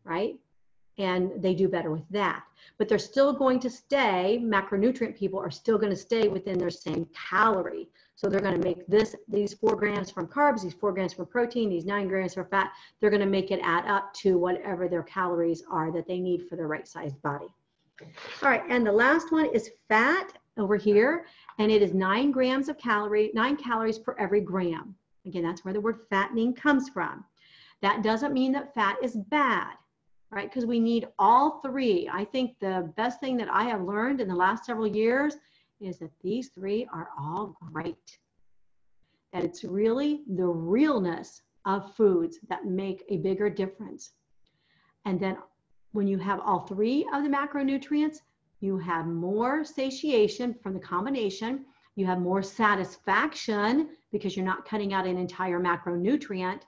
right? 0.03 0.35
And 0.97 1.31
they 1.41 1.53
do 1.53 1.67
better 1.67 1.91
with 1.91 2.07
that. 2.09 2.43
But 2.77 2.89
they're 2.89 2.97
still 2.97 3.33
going 3.33 3.59
to 3.59 3.69
stay, 3.69 4.41
macronutrient 4.43 5.15
people 5.15 5.39
are 5.39 5.51
still 5.51 5.77
going 5.77 5.91
to 5.91 5.97
stay 5.97 6.27
within 6.27 6.57
their 6.57 6.71
same 6.71 7.07
calorie. 7.13 7.87
So 8.15 8.27
they're 8.27 8.41
going 8.41 8.59
to 8.59 8.67
make 8.67 8.87
this, 8.87 9.15
these 9.27 9.53
four 9.53 9.75
grams 9.75 10.09
from 10.09 10.27
carbs, 10.27 10.63
these 10.63 10.73
four 10.73 10.91
grams 10.91 11.13
from 11.13 11.27
protein, 11.27 11.69
these 11.69 11.85
nine 11.85 12.07
grams 12.07 12.33
from 12.33 12.47
fat. 12.47 12.71
They're 12.99 13.11
going 13.11 13.21
to 13.21 13.27
make 13.27 13.51
it 13.51 13.59
add 13.61 13.85
up 13.85 14.11
to 14.15 14.39
whatever 14.39 14.87
their 14.87 15.03
calories 15.03 15.63
are 15.69 15.91
that 15.91 16.07
they 16.07 16.19
need 16.19 16.47
for 16.49 16.55
their 16.55 16.67
right 16.67 16.87
sized 16.87 17.21
body. 17.21 17.47
All 18.41 18.49
right, 18.49 18.63
and 18.69 18.85
the 18.85 18.91
last 18.91 19.31
one 19.31 19.47
is 19.53 19.71
fat 19.87 20.33
over 20.57 20.75
here, 20.77 21.25
and 21.59 21.71
it 21.71 21.81
is 21.81 21.93
nine 21.93 22.31
grams 22.31 22.69
of 22.69 22.77
calorie, 22.77 23.31
nine 23.33 23.55
calories 23.55 23.99
per 23.99 24.15
every 24.17 24.41
gram. 24.41 24.95
Again, 25.25 25.43
that's 25.43 25.63
where 25.63 25.73
the 25.73 25.81
word 25.81 25.99
fattening 26.09 26.53
comes 26.53 26.89
from. 26.89 27.23
That 27.81 28.01
doesn't 28.01 28.33
mean 28.33 28.51
that 28.53 28.73
fat 28.73 28.97
is 29.03 29.15
bad, 29.15 29.73
right? 30.31 30.49
Because 30.49 30.65
we 30.65 30.79
need 30.79 31.07
all 31.17 31.59
three. 31.61 32.09
I 32.11 32.25
think 32.25 32.59
the 32.59 32.91
best 32.97 33.19
thing 33.19 33.37
that 33.37 33.49
I 33.49 33.63
have 33.63 33.81
learned 33.81 34.21
in 34.21 34.27
the 34.27 34.35
last 34.35 34.65
several 34.65 34.87
years 34.87 35.35
is 35.79 35.99
that 35.99 36.11
these 36.21 36.49
three 36.49 36.87
are 36.93 37.09
all 37.17 37.55
great. 37.71 38.19
That 39.33 39.43
it's 39.43 39.63
really 39.63 40.23
the 40.27 40.47
realness 40.47 41.41
of 41.65 41.95
foods 41.95 42.39
that 42.49 42.65
make 42.65 43.03
a 43.09 43.17
bigger 43.17 43.49
difference. 43.49 44.11
And 45.05 45.19
then 45.19 45.37
when 45.91 46.07
you 46.07 46.17
have 46.17 46.39
all 46.41 46.61
three 46.61 47.07
of 47.13 47.23
the 47.23 47.29
macronutrients, 47.29 48.17
you 48.59 48.77
have 48.77 49.05
more 49.05 49.63
satiation 49.63 50.55
from 50.61 50.73
the 50.73 50.79
combination. 50.79 51.65
You 51.95 52.05
have 52.05 52.19
more 52.19 52.41
satisfaction 52.41 53.89
because 54.11 54.35
you're 54.35 54.45
not 54.45 54.67
cutting 54.67 54.93
out 54.93 55.05
an 55.05 55.17
entire 55.17 55.59
macronutrient, 55.59 56.61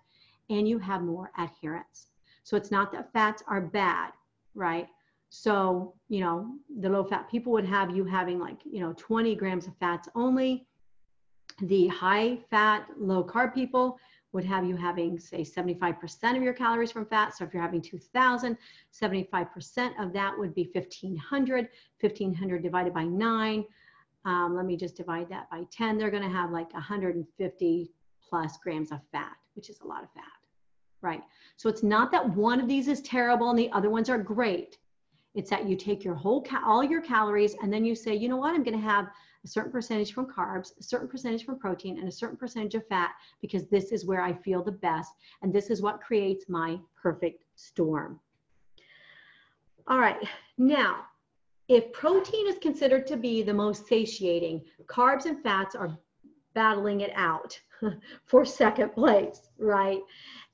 and 0.50 0.68
you 0.68 0.80
have 0.80 1.02
more 1.02 1.32
adherence. 1.38 2.08
So 2.50 2.58
it's 2.58 2.72
not 2.72 2.92
that 2.94 3.14
fats 3.14 3.44
are 3.48 3.62
bad, 3.62 4.10
right? 4.56 4.88
So, 5.30 5.94
you 6.08 6.22
know, 6.22 6.56
the 6.80 6.90
low 6.90 7.04
fat 7.04 7.30
people 7.30 7.52
would 7.52 7.68
have 7.68 7.96
you 7.96 8.04
having 8.06 8.40
like, 8.40 8.58
you 8.66 8.80
know, 8.80 8.96
20 8.98 9.36
grams 9.36 9.68
of 9.68 9.78
fats 9.80 10.10
only. 10.16 10.66
The 11.62 11.90
high 11.90 12.40
fat, 12.50 12.88
low 12.98 13.24
carb 13.24 13.54
people 13.54 14.00
would 14.32 14.44
have 14.46 14.66
you 14.66 14.76
having, 14.76 15.20
say, 15.20 15.42
75% 15.42 16.38
of 16.38 16.42
your 16.42 16.54
calories 16.54 16.92
from 16.92 17.06
fat. 17.06 17.38
So 17.38 17.46
if 17.46 17.54
you're 17.54 17.62
having 17.62 17.84
2,000, 17.84 18.58
75% 19.00 20.04
of 20.04 20.12
that 20.14 20.36
would 20.36 20.56
be 20.56 20.72
1,500. 20.74 21.70
1,500 22.02 22.64
divided 22.64 22.96
by 22.96 23.04
nine. 23.04 23.64
Um, 24.26 24.56
let 24.56 24.66
me 24.66 24.76
just 24.76 24.96
divide 24.96 25.30
that 25.30 25.52
by 25.52 25.66
10. 25.72 26.00
They're 26.00 26.10
going 26.10 26.24
to 26.24 26.30
have 26.30 26.50
like 26.50 26.74
150 26.74 27.92
plus 28.28 28.58
grams 28.58 28.92
of 28.92 29.02
fat, 29.12 29.36
which 29.54 29.70
is 29.70 29.82
a 29.82 29.86
lot 29.86 30.04
of 30.04 30.12
fat, 30.14 30.24
right? 31.02 31.22
So 31.58 31.70
it's 31.70 31.84
not 31.84 32.12
that 32.12 32.36
one 32.36 32.60
of 32.60 32.68
these 32.68 32.88
is 32.88 33.02
terrible 33.02 33.50
and 33.50 33.60
the 33.60 33.72
other 33.72 33.90
ones 33.90 34.10
are 34.10 34.18
great. 34.18 34.78
It's 35.36 35.50
that 35.50 35.68
you 35.68 35.76
take 35.76 36.04
your 36.04 36.16
whole, 36.16 36.46
all 36.66 36.84
your 36.84 37.02
calories 37.02 37.56
and 37.62 37.72
then 37.72 37.86
you 37.86 37.96
say, 37.96 38.16
you 38.16 38.30
know 38.30 38.38
what, 38.38 38.54
I'm 38.54 38.64
going 38.64 38.78
to 38.78 38.84
have 38.84 39.08
a 39.44 39.48
certain 39.48 39.72
percentage 39.72 40.14
from 40.14 40.28
carbs, 40.28 40.78
a 40.80 40.84
certain 40.84 41.08
percentage 41.08 41.46
from 41.46 41.60
protein, 41.60 41.98
and 41.98 42.08
a 42.08 42.12
certain 42.12 42.36
percentage 42.36 42.76
of 42.76 42.86
fat 42.88 43.12
because 43.42 43.68
this 43.68 43.92
is 43.92 44.06
where 44.06 44.22
I 44.22 44.34
feel 44.34 44.64
the 44.64 44.72
best. 44.72 45.14
And 45.42 45.54
this 45.54 45.70
is 45.70 45.82
what 45.82 46.02
creates 46.02 46.50
my 46.50 46.78
perfect 47.02 47.46
storm. 47.56 48.20
All 49.88 50.00
right, 50.00 50.18
now, 50.58 51.06
if 51.68 51.92
protein 51.94 52.48
is 52.48 52.58
considered 52.60 53.08
to 53.08 53.18
be 53.18 53.42
the 53.42 53.54
most 53.54 53.88
satiating, 53.88 54.64
carbs 54.88 55.26
and 55.26 55.42
fats 55.42 55.76
are 55.76 55.98
battling 56.54 57.02
it 57.02 57.12
out 57.16 57.60
for 58.26 58.44
second 58.44 58.94
place, 58.94 59.50
right? 59.58 60.02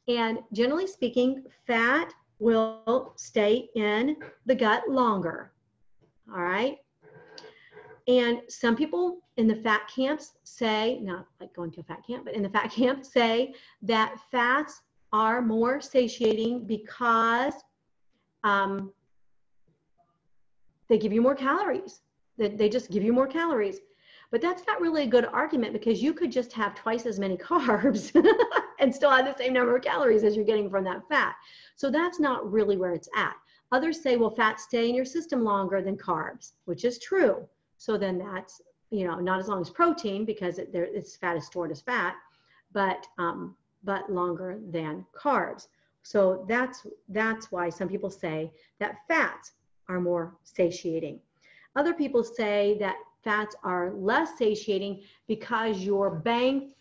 And 0.07 0.39
generally 0.53 0.87
speaking, 0.87 1.43
fat 1.65 2.13
will 2.39 3.13
stay 3.15 3.69
in 3.75 4.17
the 4.45 4.55
gut 4.55 4.83
longer, 4.89 5.51
all 6.31 6.43
right? 6.43 6.77
And 8.07 8.41
some 8.49 8.75
people 8.75 9.19
in 9.37 9.47
the 9.47 9.55
fat 9.55 9.89
camps 9.93 10.33
say, 10.43 10.99
not 10.99 11.25
like 11.39 11.53
going 11.55 11.71
to 11.71 11.81
a 11.81 11.83
fat 11.83 12.05
camp, 12.05 12.25
but 12.25 12.35
in 12.35 12.43
the 12.43 12.49
fat 12.49 12.71
camp 12.71 13.03
say 13.05 13.53
that 13.81 14.15
fats 14.31 14.81
are 15.11 15.41
more 15.41 15.81
satiating 15.81 16.65
because 16.65 17.53
um, 18.43 18.91
they 20.87 20.97
give 20.97 21.13
you 21.13 21.21
more 21.21 21.35
calories. 21.35 22.01
That 22.37 22.57
they 22.57 22.67
just 22.67 22.91
give 22.91 23.01
you 23.01 23.13
more 23.13 23.27
calories. 23.27 23.79
But 24.29 24.41
that's 24.41 24.67
not 24.67 24.81
really 24.81 25.03
a 25.03 25.07
good 25.07 25.25
argument 25.25 25.71
because 25.71 26.03
you 26.03 26.13
could 26.13 26.31
just 26.31 26.51
have 26.53 26.75
twice 26.75 27.05
as 27.05 27.17
many 27.17 27.37
carbs 27.51 28.11
and 28.79 28.93
still 28.93 29.09
have 29.09 29.25
the 29.25 29.43
same 29.43 29.53
number 29.53 29.75
of 29.75 29.83
calories 29.83 30.23
as 30.23 30.35
you're 30.35 30.45
getting 30.45 30.69
from 30.69 30.83
that 30.83 31.07
fat. 31.09 31.35
So 31.75 31.89
that's 31.89 32.19
not 32.19 32.51
really 32.51 32.77
where 32.77 32.93
it's 32.93 33.09
at. 33.15 33.35
Others 33.71 34.01
say, 34.01 34.15
well, 34.15 34.29
fats 34.29 34.63
stay 34.63 34.89
in 34.89 34.95
your 34.95 35.05
system 35.05 35.43
longer 35.43 35.81
than 35.81 35.97
carbs, 35.97 36.53
which 36.65 36.85
is 36.85 36.99
true. 36.99 37.47
So 37.77 37.97
then 37.97 38.17
that's, 38.17 38.61
you 38.91 39.05
know, 39.07 39.19
not 39.19 39.39
as 39.39 39.47
long 39.47 39.61
as 39.61 39.69
protein 39.69 40.25
because 40.25 40.59
it, 40.59 40.71
there, 40.71 40.85
it's 40.85 41.15
fat 41.15 41.35
is 41.35 41.45
stored 41.45 41.71
as 41.71 41.81
fat, 41.81 42.15
but, 42.71 43.05
um, 43.17 43.55
but 43.83 44.11
longer 44.11 44.59
than 44.71 45.05
carbs. 45.17 45.67
So 46.03 46.45
that's, 46.47 46.85
that's 47.09 47.51
why 47.51 47.69
some 47.69 47.89
people 47.89 48.11
say 48.11 48.51
that 48.79 48.97
fats 49.07 49.53
are 49.89 49.99
more 49.99 50.35
satiating. 50.43 51.19
Other 51.75 51.93
people 51.93 52.23
say 52.23 52.77
that 52.79 52.95
fats 53.23 53.55
are 53.63 53.91
less 53.91 54.37
satiating 54.37 55.01
because 55.27 55.79
your 55.79 56.09
bang, 56.11 56.71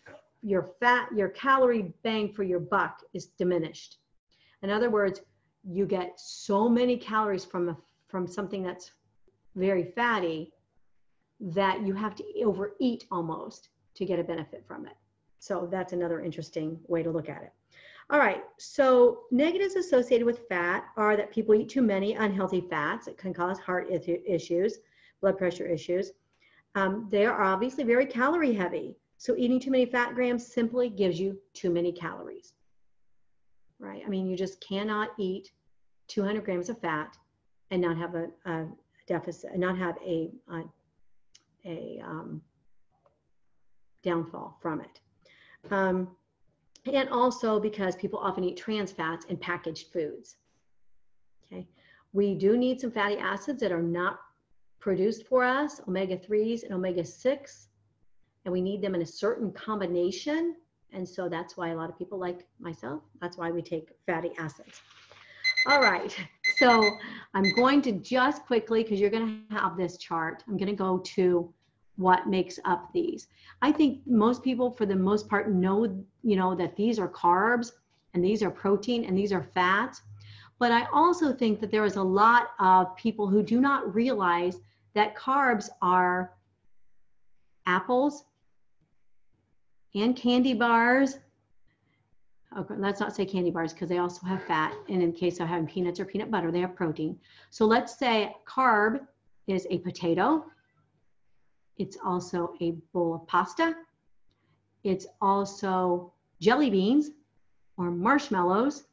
your 0.45 0.69
fat, 0.79 1.09
your 1.15 1.29
calorie 1.29 1.91
bang 2.03 2.31
for 2.31 2.43
your 2.43 2.59
buck 2.59 3.01
is 3.13 3.25
diminished. 3.25 3.97
In 4.61 4.69
other 4.69 4.91
words, 4.91 5.21
you 5.67 5.87
get 5.87 6.19
so 6.19 6.69
many 6.69 6.97
calories 6.97 7.43
from 7.43 7.69
a, 7.69 7.77
from 8.07 8.27
something 8.27 8.61
that's 8.61 8.91
very 9.55 9.91
fatty 9.95 10.51
that 11.39 11.81
you 11.81 11.95
have 11.95 12.13
to 12.15 12.23
overeat 12.43 13.05
almost 13.11 13.69
to 13.95 14.05
get 14.05 14.19
a 14.19 14.23
benefit 14.23 14.63
from 14.67 14.85
it. 14.85 14.93
So 15.39 15.67
that's 15.71 15.93
another 15.93 16.21
interesting 16.21 16.79
way 16.87 17.01
to 17.01 17.09
look 17.09 17.27
at 17.27 17.41
it. 17.41 17.51
All 18.11 18.19
right, 18.19 18.43
so 18.59 19.21
negatives 19.31 19.75
associated 19.75 20.25
with 20.25 20.47
fat 20.47 20.85
are 20.95 21.17
that 21.17 21.31
people 21.31 21.55
eat 21.55 21.69
too 21.69 21.81
many 21.81 22.13
unhealthy 22.13 22.61
fats. 22.61 23.07
It 23.07 23.17
can 23.17 23.33
cause 23.33 23.57
heart 23.57 23.87
issues, 23.89 24.77
blood 25.21 25.39
pressure 25.39 25.65
issues. 25.65 26.11
Um, 26.75 27.07
they 27.09 27.25
are 27.25 27.41
obviously 27.41 27.83
very 27.83 28.05
calorie 28.05 28.53
heavy. 28.53 28.95
So 29.25 29.35
eating 29.35 29.59
too 29.59 29.71
many 29.71 29.87
fat 29.87 30.13
grams 30.13 30.45
simply 30.45 30.87
gives 30.87 31.19
you 31.19 31.39
too 31.55 31.71
many 31.71 31.91
calories, 31.91 32.53
right? 33.79 34.03
I 34.05 34.07
mean, 34.07 34.27
you 34.27 34.37
just 34.37 34.61
cannot 34.61 35.13
eat 35.17 35.49
200 36.09 36.45
grams 36.45 36.69
of 36.69 36.79
fat 36.79 37.17
and 37.71 37.81
not 37.81 37.97
have 37.97 38.13
a, 38.13 38.27
a 38.45 38.67
deficit, 39.07 39.57
not 39.57 39.79
have 39.79 39.97
a, 40.05 40.29
a 40.51 40.63
a 41.65 41.99
um, 42.05 42.39
downfall 44.03 44.59
from 44.61 44.81
it. 44.81 44.99
Um, 45.71 46.15
and 46.85 47.09
also 47.09 47.59
because 47.59 47.95
people 47.95 48.19
often 48.19 48.43
eat 48.43 48.57
trans 48.57 48.91
fats 48.91 49.25
in 49.25 49.37
packaged 49.37 49.91
foods. 49.91 50.35
Okay, 51.47 51.67
we 52.13 52.35
do 52.35 52.57
need 52.57 52.79
some 52.79 52.91
fatty 52.91 53.17
acids 53.17 53.59
that 53.61 53.71
are 53.71 53.81
not 53.81 54.19
produced 54.79 55.25
for 55.25 55.43
us, 55.43 55.81
omega-3s 55.87 56.61
and 56.61 56.73
omega-6, 56.73 57.69
and 58.45 58.51
we 58.51 58.61
need 58.61 58.81
them 58.81 58.95
in 58.95 59.01
a 59.01 59.05
certain 59.05 59.51
combination. 59.51 60.55
And 60.93 61.07
so 61.07 61.27
that's 61.27 61.57
why 61.57 61.69
a 61.69 61.75
lot 61.75 61.89
of 61.89 61.97
people 61.97 62.17
like 62.17 62.45
myself, 62.59 63.01
that's 63.19 63.37
why 63.37 63.51
we 63.51 63.61
take 63.61 63.89
fatty 64.05 64.31
acids. 64.37 64.81
All 65.67 65.81
right, 65.81 66.15
so 66.57 66.87
I'm 67.33 67.51
going 67.55 67.81
to 67.83 67.91
just 67.91 68.45
quickly, 68.45 68.83
because 68.83 68.99
you're 68.99 69.09
going 69.09 69.43
to 69.49 69.55
have 69.55 69.75
this 69.75 69.97
chart, 69.97 70.43
I'm 70.47 70.57
going 70.57 70.69
to 70.69 70.75
go 70.75 70.99
to 70.99 71.51
what 71.95 72.27
makes 72.27 72.59
up 72.65 72.91
these. 72.93 73.27
I 73.61 73.71
think 73.71 74.01
most 74.05 74.43
people, 74.43 74.69
for 74.69 74.85
the 74.85 74.95
most 74.95 75.27
part, 75.27 75.51
know, 75.51 75.85
you 76.23 76.35
know, 76.35 76.53
that 76.55 76.75
these 76.75 76.99
are 76.99 77.07
carbs 77.07 77.71
and 78.13 78.23
these 78.23 78.43
are 78.43 78.51
protein 78.51 79.05
and 79.05 79.17
these 79.17 79.31
are 79.31 79.41
fats. 79.41 80.03
But 80.59 80.71
I 80.71 80.87
also 80.93 81.33
think 81.33 81.59
that 81.61 81.71
there 81.71 81.83
is 81.83 81.95
a 81.95 82.03
lot 82.03 82.51
of 82.59 82.95
people 82.95 83.27
who 83.27 83.41
do 83.41 83.59
not 83.59 83.93
realize 83.95 84.59
that 84.93 85.15
carbs 85.15 85.69
are 85.81 86.33
apples 87.65 88.25
and 89.95 90.15
candy 90.15 90.53
bars. 90.53 91.17
Oh, 92.55 92.61
okay, 92.61 92.75
let's 92.77 92.99
not 92.99 93.15
say 93.15 93.25
candy 93.25 93.51
bars 93.51 93.73
because 93.73 93.89
they 93.89 93.97
also 93.97 94.25
have 94.27 94.43
fat. 94.43 94.73
And 94.89 95.01
in 95.01 95.11
case 95.11 95.39
of 95.39 95.47
having 95.47 95.67
peanuts 95.67 95.99
or 95.99 96.05
peanut 96.05 96.29
butter, 96.29 96.51
they 96.51 96.61
have 96.61 96.75
protein. 96.75 97.17
So 97.49 97.65
let's 97.65 97.97
say 97.97 98.35
carb 98.47 98.99
is 99.47 99.65
a 99.69 99.79
potato 99.79 100.45
it's 101.77 101.97
also 102.03 102.53
a 102.61 102.71
bowl 102.93 103.15
of 103.15 103.27
pasta. 103.27 103.75
It's 104.83 105.07
also 105.21 106.13
jelly 106.39 106.69
beans 106.69 107.11
or 107.77 107.91
marshmallows 107.91 108.85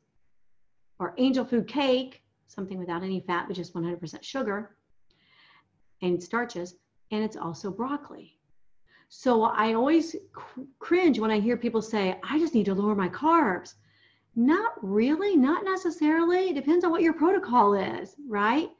or 0.98 1.14
angel 1.18 1.44
food 1.44 1.68
cake, 1.68 2.22
something 2.46 2.78
without 2.78 3.02
any 3.02 3.20
fat, 3.20 3.46
but 3.46 3.56
just 3.56 3.74
100% 3.74 4.22
sugar 4.22 4.76
and 6.00 6.22
starches. 6.22 6.76
And 7.10 7.22
it's 7.22 7.36
also 7.36 7.70
broccoli. 7.70 8.38
So 9.14 9.42
I 9.42 9.74
always 9.74 10.16
cringe 10.78 11.18
when 11.20 11.30
I 11.30 11.38
hear 11.38 11.58
people 11.58 11.82
say, 11.82 12.18
I 12.22 12.38
just 12.38 12.54
need 12.54 12.64
to 12.64 12.74
lower 12.74 12.94
my 12.94 13.10
carbs. 13.10 13.74
Not 14.34 14.72
really, 14.82 15.36
not 15.36 15.64
necessarily. 15.64 16.48
It 16.48 16.54
depends 16.54 16.82
on 16.82 16.90
what 16.90 17.02
your 17.02 17.12
protocol 17.12 17.74
is, 17.74 18.16
right? 18.26 18.70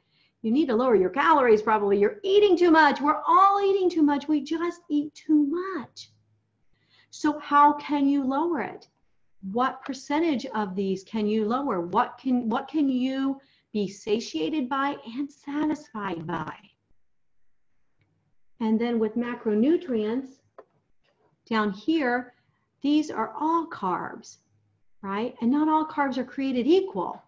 you 0.41 0.51
need 0.51 0.65
to 0.69 0.75
lower 0.75 0.95
your 0.95 1.11
calories 1.11 1.61
probably. 1.61 1.99
You're 1.99 2.17
eating 2.23 2.57
too 2.57 2.71
much. 2.71 2.99
We're 2.99 3.21
all 3.27 3.61
eating 3.61 3.91
too 3.91 4.01
much. 4.01 4.27
We 4.27 4.41
just 4.41 4.81
eat 4.89 5.13
too 5.13 5.45
much. 5.45 6.09
So 7.11 7.37
how 7.37 7.73
can 7.73 8.07
you 8.07 8.23
lower 8.23 8.61
it? 8.61 8.87
What 9.51 9.85
percentage 9.85 10.47
of 10.47 10.75
these 10.75 11.03
can 11.03 11.27
you 11.27 11.45
lower? 11.45 11.79
What 11.79 12.17
can 12.17 12.49
what 12.49 12.67
can 12.67 12.89
you 12.89 13.39
be 13.71 13.87
satiated 13.87 14.67
by 14.67 14.97
and 15.15 15.31
satisfied 15.31 16.25
by 16.25 16.55
and 18.59 18.79
then 18.79 18.99
with 18.99 19.15
macronutrients 19.15 20.39
down 21.49 21.71
here 21.71 22.33
these 22.81 23.09
are 23.11 23.33
all 23.39 23.67
carbs 23.67 24.37
right 25.01 25.35
and 25.41 25.51
not 25.51 25.67
all 25.67 25.85
carbs 25.85 26.17
are 26.17 26.23
created 26.23 26.67
equal 26.67 27.21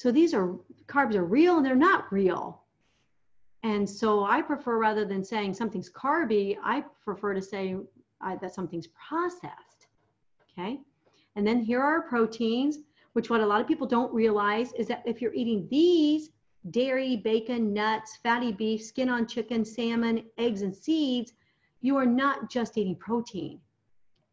so 0.00 0.10
these 0.10 0.32
are 0.32 0.54
carbs 0.86 1.14
are 1.14 1.24
real 1.26 1.58
and 1.58 1.66
they're 1.66 1.76
not 1.76 2.10
real. 2.10 2.62
And 3.62 3.88
so 3.88 4.24
I 4.24 4.40
prefer 4.40 4.78
rather 4.78 5.04
than 5.04 5.22
saying 5.22 5.52
something's 5.52 5.90
carby, 5.90 6.56
I 6.64 6.84
prefer 7.04 7.34
to 7.34 7.42
say 7.42 7.76
that 8.40 8.54
something's 8.54 8.86
processed. 8.86 9.88
Okay. 10.58 10.80
And 11.36 11.46
then 11.46 11.60
here 11.60 11.82
are 11.82 12.00
proteins, 12.00 12.78
which 13.12 13.28
what 13.28 13.42
a 13.42 13.46
lot 13.46 13.60
of 13.60 13.68
people 13.68 13.86
don't 13.86 14.10
realize 14.14 14.72
is 14.72 14.88
that 14.88 15.02
if 15.04 15.20
you're 15.20 15.34
eating 15.34 15.68
these 15.70 16.30
dairy, 16.70 17.16
bacon, 17.16 17.72
nuts, 17.72 18.18
fatty 18.22 18.52
beef, 18.52 18.82
skin 18.82 19.08
on 19.08 19.26
chicken, 19.26 19.64
salmon, 19.64 20.24
eggs, 20.36 20.62
and 20.62 20.74
seeds, 20.74 21.32
you 21.80 21.96
are 21.96 22.06
not 22.06 22.50
just 22.50 22.76
eating 22.76 22.96
protein. 22.96 23.60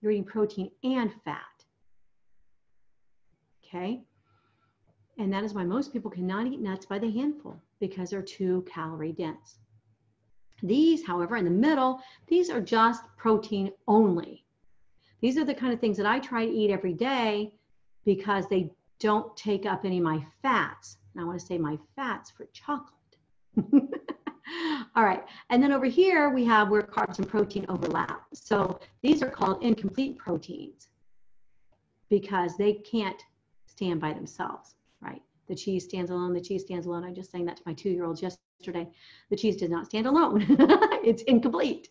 You're 0.02 0.12
eating 0.12 0.26
protein 0.26 0.70
and 0.84 1.12
fat. 1.24 1.42
Okay. 3.64 4.02
And 5.18 5.32
that 5.34 5.44
is 5.44 5.54
why 5.54 5.64
most 5.64 5.92
people 5.92 6.12
cannot 6.12 6.48
eat 6.48 6.60
nuts 6.60 6.86
by 6.86 7.00
the 7.00 7.10
handful 7.10 7.60
because 7.80 8.10
they're 8.10 8.22
too 8.22 8.66
calorie 8.70 9.14
dense. 9.14 9.58
These, 10.62 11.06
however, 11.06 11.38
in 11.38 11.46
the 11.46 11.52
middle, 11.52 12.02
these 12.28 12.50
are 12.50 12.62
just 12.62 13.04
protein 13.18 13.72
only. 13.88 14.44
These 15.22 15.38
are 15.38 15.46
the 15.46 15.54
kind 15.54 15.74
of 15.74 15.80
things 15.80 15.98
that 15.98 16.06
I 16.06 16.20
try 16.20 16.46
to 16.46 16.52
eat 16.52 16.72
every 16.72 16.94
day 16.94 17.54
because 18.06 18.48
they 18.48 18.72
don't 19.00 19.36
take 19.36 19.66
up 19.66 19.86
any 19.86 19.98
of 19.98 20.04
my 20.04 20.26
fats. 20.42 20.98
And 21.18 21.24
I 21.24 21.28
want 21.28 21.40
to 21.40 21.46
say 21.46 21.58
my 21.58 21.80
fats 21.96 22.30
for 22.30 22.46
chocolate. 22.54 22.94
All 24.96 25.04
right, 25.04 25.24
and 25.50 25.64
then 25.64 25.72
over 25.72 25.88
here 25.88 26.30
we 26.30 26.46
have 26.46 26.70
where 26.70 26.84
carbs 26.84 27.18
and 27.18 27.28
protein 27.28 27.66
overlap. 27.70 28.22
So 28.36 28.80
these 29.02 29.24
are 29.24 29.30
called 29.30 29.64
incomplete 29.64 30.20
proteins 30.20 30.90
because 32.12 32.56
they 32.56 32.74
can't 32.74 33.20
stand 33.66 34.00
by 34.00 34.14
themselves, 34.14 34.76
right? 35.02 35.24
The 35.48 35.56
cheese 35.56 35.86
stands 35.86 36.12
alone, 36.12 36.34
the 36.34 36.42
cheese 36.42 36.62
stands 36.62 36.86
alone. 36.86 37.04
I 37.04 37.12
just 37.12 37.32
sang 37.32 37.46
that 37.46 37.58
to 37.58 37.64
my 37.66 37.74
two-year-olds 37.74 38.22
yesterday. 38.22 38.88
The 39.32 39.36
cheese 39.36 39.58
does 39.58 39.72
not 39.72 39.88
stand 39.88 40.06
alone. 40.06 40.46
it's 41.04 41.24
incomplete. 41.24 41.90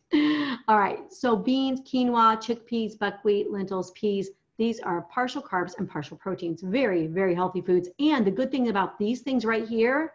All 0.68 0.79
right, 0.79 1.12
so 1.12 1.35
beans, 1.35 1.81
quinoa, 1.81 2.37
chickpeas, 2.37 2.97
buckwheat, 2.97 3.51
lentils, 3.51 3.91
peas, 3.91 4.31
these 4.59 4.81
are 4.81 5.03
partial 5.03 5.43
carbs 5.43 5.77
and 5.79 5.89
partial 5.89 6.17
proteins. 6.17 6.63
Very, 6.63 7.07
very 7.07 7.35
healthy 7.35 7.61
foods. 7.61 7.89
And 7.99 8.27
the 8.27 8.31
good 8.31 8.51
thing 8.51 8.69
about 8.69 8.99
these 8.99 9.21
things 9.21 9.45
right 9.45 9.69
here 9.69 10.15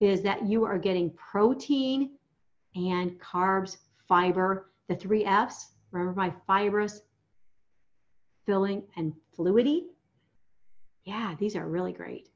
is 0.00 0.22
that 0.22 0.46
you 0.46 0.64
are 0.64 0.78
getting 0.78 1.10
protein 1.10 2.10
and 2.76 3.18
carbs, 3.20 3.78
fiber, 4.06 4.70
the 4.88 4.94
three 4.94 5.24
F's. 5.24 5.72
Remember 5.90 6.14
my 6.14 6.32
fibrous, 6.46 7.02
filling, 8.46 8.84
and 8.96 9.12
fluidy? 9.36 9.86
Yeah, 11.04 11.34
these 11.38 11.56
are 11.56 11.66
really 11.66 11.92
great. 11.92 12.28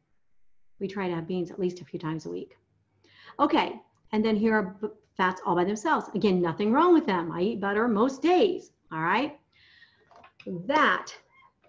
We 0.80 0.88
try 0.88 1.06
to 1.06 1.14
have 1.14 1.28
beans 1.28 1.50
at 1.50 1.60
least 1.60 1.80
a 1.80 1.84
few 1.84 2.00
times 2.00 2.26
a 2.26 2.30
week. 2.30 2.56
Okay, 3.38 3.80
and 4.10 4.24
then 4.24 4.34
here 4.34 4.54
are 4.54 4.76
fats 5.16 5.40
all 5.46 5.54
by 5.54 5.64
themselves. 5.64 6.08
Again, 6.14 6.42
nothing 6.42 6.72
wrong 6.72 6.92
with 6.92 7.06
them. 7.06 7.30
I 7.30 7.42
eat 7.42 7.60
butter 7.60 7.86
most 7.86 8.22
days, 8.22 8.72
all 8.90 9.02
right? 9.02 9.38
That 10.46 11.14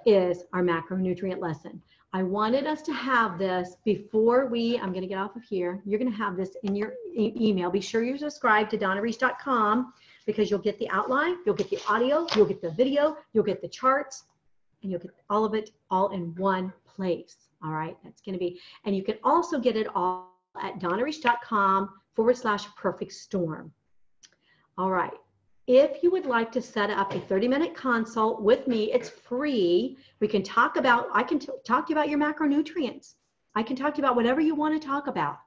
is 0.06 0.44
our 0.54 0.64
macronutrient 0.64 1.40
lesson. 1.40 1.82
I 2.16 2.22
wanted 2.22 2.68
us 2.68 2.84
to 2.84 2.94
have 2.94 3.40
this 3.40 3.78
before 3.84 4.46
we, 4.46 4.78
I'm 4.78 4.92
going 4.92 5.02
to 5.02 5.08
get 5.08 5.18
off 5.18 5.36
of 5.36 5.44
here. 5.44 5.82
You're 5.84 5.98
going 5.98 6.12
to 6.12 6.18
have 6.18 6.38
this 6.38 6.56
in 6.64 6.76
your 6.76 6.94
e 7.16 7.34
email. 7.36 7.72
Be 7.72 7.82
sure 7.82 8.04
you 8.04 8.18
subscribe 8.18 8.70
to 8.70 8.78
donnareish.com 8.78 9.94
because 10.26 10.52
you'll 10.52 10.60
get 10.60 10.78
the 10.78 10.90
outline, 10.90 11.38
you'll 11.46 11.56
get 11.56 11.70
the 11.70 11.80
audio, 11.88 12.28
you'll 12.36 12.46
get 12.46 12.62
the 12.62 12.70
video, 12.70 13.18
you'll 13.34 13.44
get 13.44 13.62
the 13.62 13.68
charts, 13.68 14.26
and 14.82 14.92
you'll 14.92 15.00
get 15.00 15.12
all 15.30 15.44
of 15.44 15.56
it 15.56 15.72
all 15.90 16.10
in 16.10 16.36
one 16.36 16.72
place. 16.86 17.36
All 17.64 17.72
right, 17.72 17.98
that's 18.04 18.22
going 18.22 18.34
to 18.34 18.40
be, 18.40 18.60
and 18.86 18.96
you 18.96 19.04
can 19.04 19.18
also 19.24 19.60
get 19.60 19.76
it 19.76 19.88
all 19.96 20.34
at 20.62 20.80
donnareish.com 20.80 21.90
forward 22.16 22.38
slash 22.38 22.66
perfect 22.76 23.12
storm. 23.14 23.72
All 24.78 24.92
right, 24.92 25.14
if 25.68 26.04
you 26.04 26.12
would 26.12 26.26
like 26.26 26.52
to 26.52 26.62
set 26.62 26.90
up 26.90 27.14
a 27.14 27.20
30 27.22 27.48
minute 27.48 27.74
consult 27.74 28.42
with 28.42 28.68
me, 28.68 28.92
it's 28.92 29.10
free. 29.10 29.98
We 30.20 30.28
can 30.28 30.44
talk 30.44 30.76
about, 30.76 31.08
I 31.14 31.24
can 31.24 31.40
talk 31.40 31.88
to 31.88 31.94
you 31.94 31.96
about 31.96 32.10
your 32.10 32.20
macronutrients. 32.20 33.16
I 33.56 33.64
can 33.64 33.76
talk 33.76 33.94
to 33.94 34.02
you 34.02 34.04
about 34.04 34.18
whatever 34.18 34.42
you 34.42 34.56
want 34.56 34.80
to 34.80 34.86
talk 34.86 35.08
about. 35.08 35.38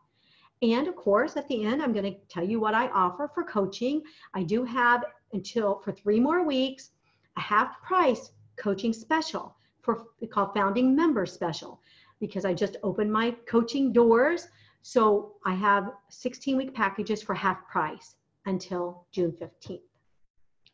And 0.62 0.88
of 0.88 0.96
course, 0.96 1.36
at 1.36 1.46
the 1.48 1.64
end, 1.64 1.82
I'm 1.82 1.92
going 1.92 2.10
to 2.10 2.18
tell 2.28 2.44
you 2.44 2.58
what 2.60 2.72
I 2.72 2.88
offer 2.88 3.30
for 3.34 3.44
coaching. 3.44 4.02
I 4.32 4.42
do 4.42 4.64
have 4.64 5.04
until 5.34 5.80
for 5.84 5.92
three 5.92 6.18
more 6.18 6.46
weeks 6.46 6.92
a 7.36 7.40
half 7.40 7.82
price 7.82 8.30
coaching 8.56 8.94
special 8.94 9.54
for 9.82 10.06
called 10.30 10.54
founding 10.54 10.96
member 10.96 11.26
special 11.26 11.80
because 12.20 12.46
I 12.46 12.54
just 12.54 12.78
opened 12.82 13.12
my 13.12 13.32
coaching 13.46 13.92
doors. 13.92 14.48
So 14.80 15.34
I 15.44 15.54
have 15.54 15.92
16 16.08 16.56
week 16.56 16.74
packages 16.74 17.22
for 17.22 17.34
half 17.34 17.68
price 17.68 18.14
until 18.46 19.04
June 19.12 19.32
15th. 19.32 19.80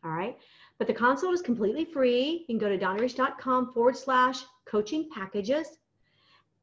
All 0.04 0.10
right. 0.10 0.36
But 0.78 0.86
the 0.86 0.94
consult 0.94 1.34
is 1.34 1.42
completely 1.42 1.84
free. 1.84 2.40
You 2.40 2.46
can 2.46 2.58
go 2.58 2.68
to 2.68 2.78
donnareish.com 2.78 3.72
forward 3.72 3.96
slash 3.96 4.42
coaching 4.64 5.08
packages 5.14 5.78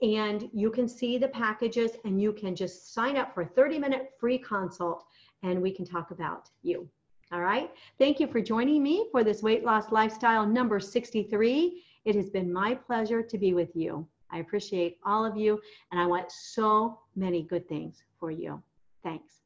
and 0.01 0.49
you 0.53 0.71
can 0.71 0.87
see 0.87 1.17
the 1.17 1.27
packages 1.27 1.91
and 2.05 2.21
you 2.21 2.31
can 2.31 2.55
just 2.55 2.93
sign 2.93 3.17
up 3.17 3.33
for 3.33 3.41
a 3.41 3.45
30 3.45 3.79
minute 3.79 4.11
free 4.19 4.37
consult 4.37 5.05
and 5.43 5.61
we 5.61 5.71
can 5.71 5.85
talk 5.85 6.11
about 6.11 6.49
you. 6.63 6.87
All 7.31 7.41
right. 7.41 7.69
Thank 7.97 8.19
you 8.19 8.27
for 8.27 8.41
joining 8.41 8.81
me 8.81 9.07
for 9.11 9.23
this 9.23 9.43
weight 9.43 9.63
loss 9.63 9.91
lifestyle 9.91 10.45
number 10.45 10.79
63. 10.79 11.83
It 12.05 12.15
has 12.15 12.29
been 12.29 12.51
my 12.51 12.73
pleasure 12.73 13.21
to 13.21 13.37
be 13.37 13.53
with 13.53 13.75
you. 13.75 14.07
I 14.31 14.39
appreciate 14.39 14.97
all 15.05 15.25
of 15.25 15.37
you 15.37 15.59
and 15.91 15.99
I 15.99 16.05
want 16.05 16.31
so 16.31 16.99
many 17.15 17.43
good 17.43 17.67
things 17.67 18.03
for 18.19 18.31
you. 18.31 18.61
Thanks. 19.03 19.38